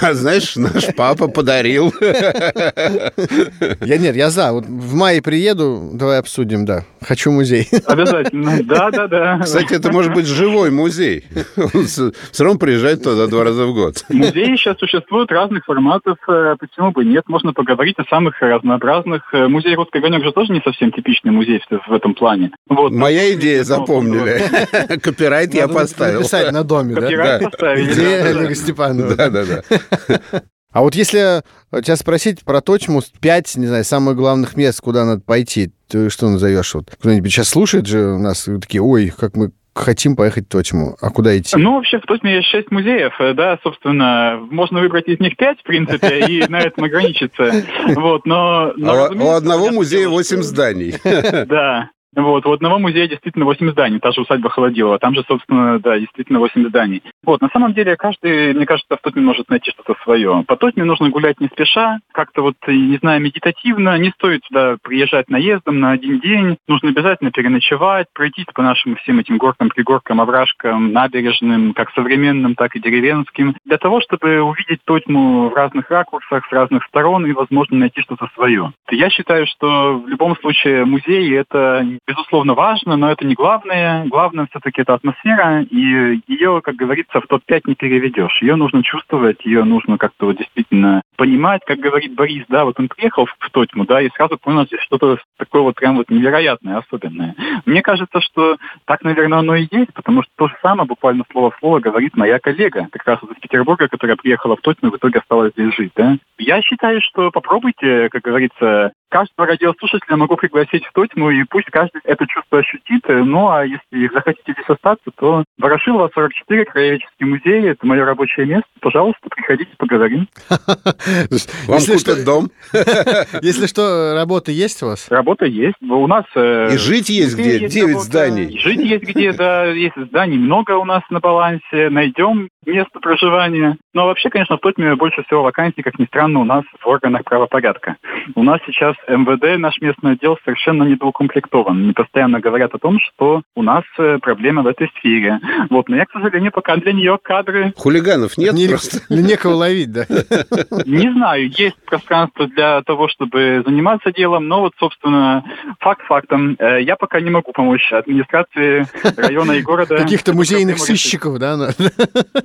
а, 0.00 0.14
знаешь, 0.14 0.56
наш 0.56 0.94
папа 0.96 1.28
подарил. 1.28 1.92
Я 2.00 3.98
нет, 3.98 4.16
я 4.16 4.30
за. 4.30 4.52
Вот 4.52 4.64
в 4.64 4.94
мае 4.94 5.20
приеду, 5.20 5.90
давай 5.92 6.18
обсудим, 6.18 6.64
да. 6.64 6.84
Хочу 7.02 7.30
музей. 7.30 7.68
Обязательно. 7.86 8.62
Да, 8.64 8.90
да, 8.90 9.06
да. 9.06 9.40
Кстати, 9.42 9.74
это 9.74 9.92
может 9.92 10.14
быть 10.14 10.26
живой 10.26 10.70
музей. 10.70 11.24
Он 11.56 11.84
все 11.84 12.12
равно 12.38 12.58
приезжает 12.58 13.02
туда 13.02 13.26
два 13.26 13.44
раза 13.44 13.66
в 13.66 13.74
год. 13.74 14.04
Музеи 14.08 14.56
сейчас 14.56 14.78
существуют 14.78 15.30
разных 15.30 15.64
форматов. 15.64 16.16
Э, 16.26 16.56
почему 16.58 16.92
бы 16.92 17.04
нет? 17.04 17.28
Можно 17.28 17.52
поговорить 17.52 17.96
о 17.98 18.04
самых 18.04 18.40
разнообразных. 18.40 19.22
Э, 19.34 19.46
музей 19.46 19.74
«Русский 19.74 19.98
огонек» 19.98 20.24
же 20.24 20.32
тоже 20.32 20.52
не 20.52 20.60
совсем 20.62 20.90
типичный 20.90 21.32
музей 21.32 21.60
в 21.68 21.92
этом 21.92 22.14
плане. 22.14 22.52
Вот. 22.68 22.92
Моя 22.92 23.34
идея 23.34 23.62
запомнили. 23.62 24.42
Копирайт 25.02 25.54
я 25.54 25.68
поставил. 25.68 26.20
Написать 26.20 26.52
на 26.52 26.64
доме, 26.64 26.94
да? 26.94 27.02
Копирайт 27.02 27.42
поставили. 27.42 28.02
Олега 28.02 28.54
Степанова? 28.54 29.14
Да, 29.14 29.30
да, 29.30 29.44
да. 29.44 30.42
А 30.72 30.82
вот 30.82 30.94
если 30.94 31.42
тебя 31.72 31.96
спросить 31.96 32.44
про 32.44 32.60
Точму, 32.60 33.00
пять, 33.22 33.56
не 33.56 33.66
знаю, 33.66 33.82
самых 33.82 34.14
главных 34.14 34.58
мест, 34.58 34.82
куда 34.82 35.06
надо 35.06 35.22
пойти, 35.22 35.70
ты 35.88 36.10
что 36.10 36.28
назовешь? 36.28 36.74
Вот 36.74 36.94
кто-нибудь 37.00 37.32
сейчас 37.32 37.48
слушает 37.48 37.86
же 37.86 38.08
у 38.08 38.18
нас 38.18 38.46
такие, 38.60 38.82
ой, 38.82 39.10
как 39.18 39.36
мы 39.36 39.52
хотим 39.76 40.16
поехать 40.16 40.46
в 40.46 40.48
Тотьму. 40.48 40.96
А 41.00 41.10
куда 41.10 41.36
идти? 41.36 41.56
Ну, 41.56 41.74
вообще, 41.74 41.98
в 41.98 42.06
Тотьме 42.06 42.36
есть 42.36 42.48
шесть 42.48 42.70
музеев, 42.70 43.12
э, 43.20 43.34
да, 43.34 43.58
собственно, 43.62 44.38
можно 44.50 44.80
выбрать 44.80 45.06
из 45.06 45.20
них 45.20 45.36
пять, 45.36 45.60
в 45.60 45.62
принципе, 45.62 46.26
и 46.26 46.46
на 46.48 46.60
этом 46.60 46.84
ограничиться. 46.84 47.52
Вот, 47.94 48.26
но... 48.26 48.72
А 48.84 49.10
у 49.12 49.30
одного 49.30 49.70
музея 49.70 50.08
восемь 50.08 50.42
зданий. 50.42 50.94
Да, 51.04 51.90
вот, 52.16 52.46
у 52.46 52.52
одного 52.52 52.78
музея 52.78 53.08
действительно 53.08 53.44
8 53.44 53.70
зданий, 53.70 53.98
та 53.98 54.10
же 54.10 54.22
усадьба 54.22 54.50
Холодилова. 54.50 54.98
Там 54.98 55.14
же, 55.14 55.22
собственно, 55.28 55.78
да, 55.78 55.98
действительно 55.98 56.40
8 56.40 56.68
зданий. 56.68 57.02
Вот, 57.26 57.42
на 57.42 57.48
самом 57.48 57.74
деле, 57.74 57.96
каждый, 57.96 58.54
мне 58.54 58.66
кажется, 58.66 58.96
в 58.96 59.00
Тотьме 59.00 59.20
может 59.20 59.50
найти 59.50 59.72
что-то 59.72 59.96
свое. 60.04 60.44
По 60.46 60.56
Тотьме 60.56 60.84
нужно 60.84 61.10
гулять 61.10 61.40
не 61.40 61.48
спеша, 61.48 61.98
как-то 62.12 62.42
вот, 62.42 62.54
не 62.68 62.96
знаю, 62.98 63.20
медитативно. 63.20 63.98
Не 63.98 64.10
стоит 64.10 64.44
сюда 64.44 64.76
приезжать 64.80 65.28
наездом 65.28 65.80
на 65.80 65.90
один 65.90 66.20
день. 66.20 66.56
Нужно 66.68 66.90
обязательно 66.90 67.32
переночевать, 67.32 68.06
пройтись 68.14 68.46
по 68.54 68.62
нашим 68.62 68.94
всем 68.96 69.18
этим 69.18 69.38
горкам, 69.38 69.70
пригоркам, 69.70 70.20
овражкам, 70.20 70.92
набережным, 70.92 71.74
как 71.74 71.90
современным, 71.90 72.54
так 72.54 72.76
и 72.76 72.80
деревенским, 72.80 73.56
для 73.64 73.78
того, 73.78 74.00
чтобы 74.00 74.40
увидеть 74.42 74.84
Тотьму 74.84 75.48
в 75.48 75.54
разных 75.54 75.90
ракурсах, 75.90 76.46
с 76.46 76.52
разных 76.52 76.84
сторон 76.84 77.26
и, 77.26 77.32
возможно, 77.32 77.76
найти 77.76 78.02
что-то 78.02 78.28
свое. 78.34 78.72
Я 78.90 79.10
считаю, 79.10 79.46
что 79.46 79.98
в 79.98 80.06
любом 80.06 80.36
случае 80.36 80.84
музей— 80.84 81.34
это 81.36 81.84
безусловно, 82.06 82.54
важно, 82.54 82.96
но 82.96 83.10
это 83.10 83.26
не 83.26 83.34
главное. 83.34 84.04
Главное 84.04 84.46
все-таки 84.50 84.82
это 84.82 84.94
атмосфера, 84.94 85.62
и 85.62 86.20
ее, 86.28 86.60
как 86.62 86.76
говорится, 86.76 87.15
в 87.20 87.26
топ-5 87.26 87.62
не 87.66 87.74
переведешь. 87.74 88.42
Ее 88.42 88.56
нужно 88.56 88.82
чувствовать, 88.82 89.44
ее 89.44 89.64
нужно 89.64 89.98
как-то 89.98 90.26
вот 90.26 90.36
действительно 90.36 91.02
понимать, 91.16 91.62
как 91.66 91.78
говорит 91.78 92.14
Борис, 92.14 92.44
да, 92.48 92.64
вот 92.64 92.78
он 92.78 92.88
приехал 92.88 93.26
в 93.26 93.50
Тотьму, 93.50 93.84
да, 93.84 94.02
и 94.02 94.10
сразу 94.10 94.38
понял 94.38 94.66
здесь 94.66 94.80
что-то 94.80 95.18
такое 95.38 95.62
вот 95.62 95.74
прям 95.74 95.96
вот 95.96 96.10
невероятное, 96.10 96.78
особенное. 96.78 97.34
Мне 97.64 97.82
кажется, 97.82 98.20
что 98.20 98.56
так, 98.84 99.02
наверное, 99.02 99.38
оно 99.38 99.54
и 99.54 99.66
есть, 99.70 99.92
потому 99.94 100.22
что 100.22 100.32
то 100.36 100.48
же 100.48 100.54
самое, 100.62 100.86
буквально 100.86 101.24
слово 101.32 101.50
в 101.50 101.58
слово, 101.58 101.80
говорит 101.80 102.16
моя 102.16 102.38
коллега, 102.38 102.88
как 102.92 103.06
раз 103.06 103.18
из 103.22 103.40
Петербурга, 103.40 103.88
которая 103.88 104.16
приехала 104.16 104.56
в 104.56 104.60
Тотьму 104.60 104.90
и 104.90 104.92
в 104.92 104.96
итоге 104.96 105.20
осталась 105.20 105.52
здесь 105.52 105.74
жить, 105.74 105.92
да. 105.96 106.18
Я 106.38 106.60
считаю, 106.62 107.00
что 107.00 107.30
попробуйте, 107.30 108.08
как 108.10 108.22
говорится, 108.22 108.92
каждого 109.16 109.46
радиослушателя 109.48 110.16
могу 110.16 110.36
пригласить 110.36 110.84
в 110.84 110.92
Тотьму, 110.92 111.30
и 111.30 111.42
пусть 111.44 111.70
каждый 111.70 112.02
это 112.04 112.26
чувство 112.26 112.58
ощутит. 112.58 113.02
Ну, 113.08 113.48
а 113.48 113.64
если 113.64 114.12
захотите 114.12 114.52
здесь 114.52 114.68
остаться, 114.68 115.10
то 115.16 115.42
Ворошилова, 115.58 116.10
44, 116.12 116.64
Краеведческий 116.66 117.24
музей, 117.24 117.70
это 117.70 117.86
мое 117.86 118.04
рабочее 118.04 118.44
место. 118.44 118.68
Пожалуйста, 118.82 119.20
приходите, 119.30 119.70
поговорим. 119.78 120.28
Вам 120.50 121.80
купят 121.80 122.24
дом. 122.26 122.50
Если 123.40 123.66
что, 123.66 124.14
работа 124.14 124.52
есть 124.52 124.82
у 124.82 124.88
вас? 124.88 125.08
Работа 125.08 125.46
есть. 125.46 125.76
У 125.80 126.06
нас... 126.06 126.24
Э, 126.34 126.68
и 126.74 126.76
жить 126.76 127.08
есть 127.08 127.38
где? 127.38 127.68
Девять 127.68 128.00
зданий. 128.00 128.58
Жить 128.58 128.80
есть 128.80 129.04
где, 129.04 129.32
да. 129.32 129.64
Есть 129.64 129.96
зданий 129.96 130.36
много 130.36 130.72
у 130.72 130.84
нас 130.84 131.02
на 131.08 131.20
балансе. 131.20 131.88
Найдем 131.88 132.50
место 132.66 133.00
проживания. 133.00 133.78
Но 133.94 134.06
вообще, 134.06 134.28
конечно, 134.28 134.56
в 134.56 134.60
Тотьме 134.60 134.94
больше 134.94 135.22
всего 135.24 135.42
вакансий, 135.42 135.82
как 135.82 135.98
ни 135.98 136.04
странно, 136.04 136.40
у 136.40 136.44
нас 136.44 136.64
в 136.78 136.86
органах 136.86 137.24
правопорядка. 137.24 137.96
У 138.34 138.42
нас 138.42 138.60
сейчас 138.66 138.94
МВД, 139.08 139.58
наш 139.58 139.80
местный 139.80 140.12
отдел, 140.12 140.38
совершенно 140.44 140.84
недоукомплектован. 140.84 141.76
Они 141.76 141.92
постоянно 141.92 142.40
говорят 142.40 142.74
о 142.74 142.78
том, 142.78 142.98
что 143.00 143.42
у 143.54 143.62
нас 143.62 143.84
э, 143.98 144.18
проблемы 144.18 144.62
в 144.62 144.66
этой 144.66 144.90
сфере. 144.98 145.40
Вот, 145.70 145.88
но 145.88 145.96
я, 145.96 146.06
к 146.06 146.10
сожалению, 146.12 146.52
пока 146.52 146.76
для 146.76 146.92
нее 146.92 147.18
кадры... 147.22 147.72
Хулиганов 147.76 148.36
нет 148.36 148.54
не, 148.54 148.68
просто? 148.68 149.00
Некого 149.08 149.54
ловить, 149.54 149.92
да? 149.92 150.06
Не 150.86 151.12
знаю, 151.12 151.50
есть 151.50 151.76
пространство 151.86 152.46
для 152.48 152.82
того, 152.82 153.08
чтобы 153.08 153.62
заниматься 153.66 154.12
делом, 154.12 154.48
но 154.48 154.60
вот, 154.60 154.72
собственно, 154.78 155.44
факт 155.80 156.02
фактом, 156.06 156.56
э, 156.58 156.82
я 156.82 156.96
пока 156.96 157.20
не 157.20 157.30
могу 157.30 157.52
помочь 157.52 157.92
администрации 157.92 158.86
района 159.16 159.52
и 159.52 159.62
города. 159.62 159.96
Каких-то 159.96 160.32
музейных 160.32 160.78
сыщиков, 160.78 161.38
да? 161.38 161.56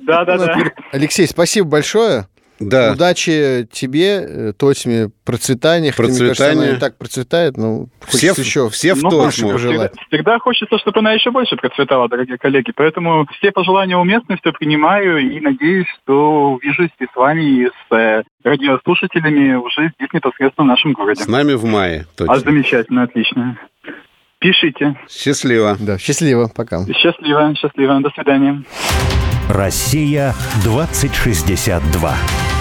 Да, 0.02 0.24
да, 0.24 0.38
да. 0.38 0.56
Алексей, 0.92 1.26
спасибо 1.26 1.68
большое. 1.68 2.26
Да. 2.68 2.92
Удачи 2.92 3.66
тебе, 3.70 4.24
э, 4.26 4.52
Тотьме, 4.56 5.10
процветания. 5.24 5.92
Процветание. 5.92 6.22
Мне 6.22 6.34
кажется, 6.34 6.52
она 6.52 6.76
и 6.76 6.80
так 6.80 6.98
процветает, 6.98 7.56
но 7.56 7.86
все, 8.06 8.32
еще 8.36 8.68
все 8.70 8.94
в 8.94 9.02
ну, 9.02 9.10
Тотьму. 9.10 9.56
Всегда, 9.56 9.90
всегда 10.08 10.38
хочется, 10.38 10.78
чтобы 10.78 11.00
она 11.00 11.12
еще 11.12 11.30
больше 11.30 11.56
процветала, 11.56 12.08
дорогие 12.08 12.38
коллеги. 12.38 12.72
Поэтому 12.74 13.26
все 13.38 13.52
пожелания 13.52 13.96
уместны, 13.96 14.36
все 14.40 14.52
принимаю 14.52 15.18
и 15.18 15.40
надеюсь, 15.40 15.86
что 16.02 16.52
увижусь 16.52 16.90
и 16.98 17.04
с 17.04 17.16
вами, 17.16 17.42
и 17.42 17.66
с 17.66 17.94
э, 17.94 18.22
радиослушателями 18.44 19.54
уже 19.54 19.92
здесь 19.96 20.12
непосредственно 20.12 20.66
в 20.66 20.68
нашем 20.68 20.92
городе. 20.92 21.22
С 21.22 21.28
нами 21.28 21.54
в 21.54 21.64
мае. 21.64 22.06
Точно. 22.16 22.34
А 22.34 22.38
замечательно, 22.38 23.02
отлично. 23.04 23.58
Пишите. 24.38 24.96
Счастливо. 25.08 25.76
Да, 25.78 25.98
счастливо, 25.98 26.50
пока. 26.54 26.84
Счастливо, 26.86 27.54
счастливо. 27.54 28.00
До 28.00 28.10
свидания. 28.10 28.64
Россия 29.48 30.34
2062. 30.64 32.51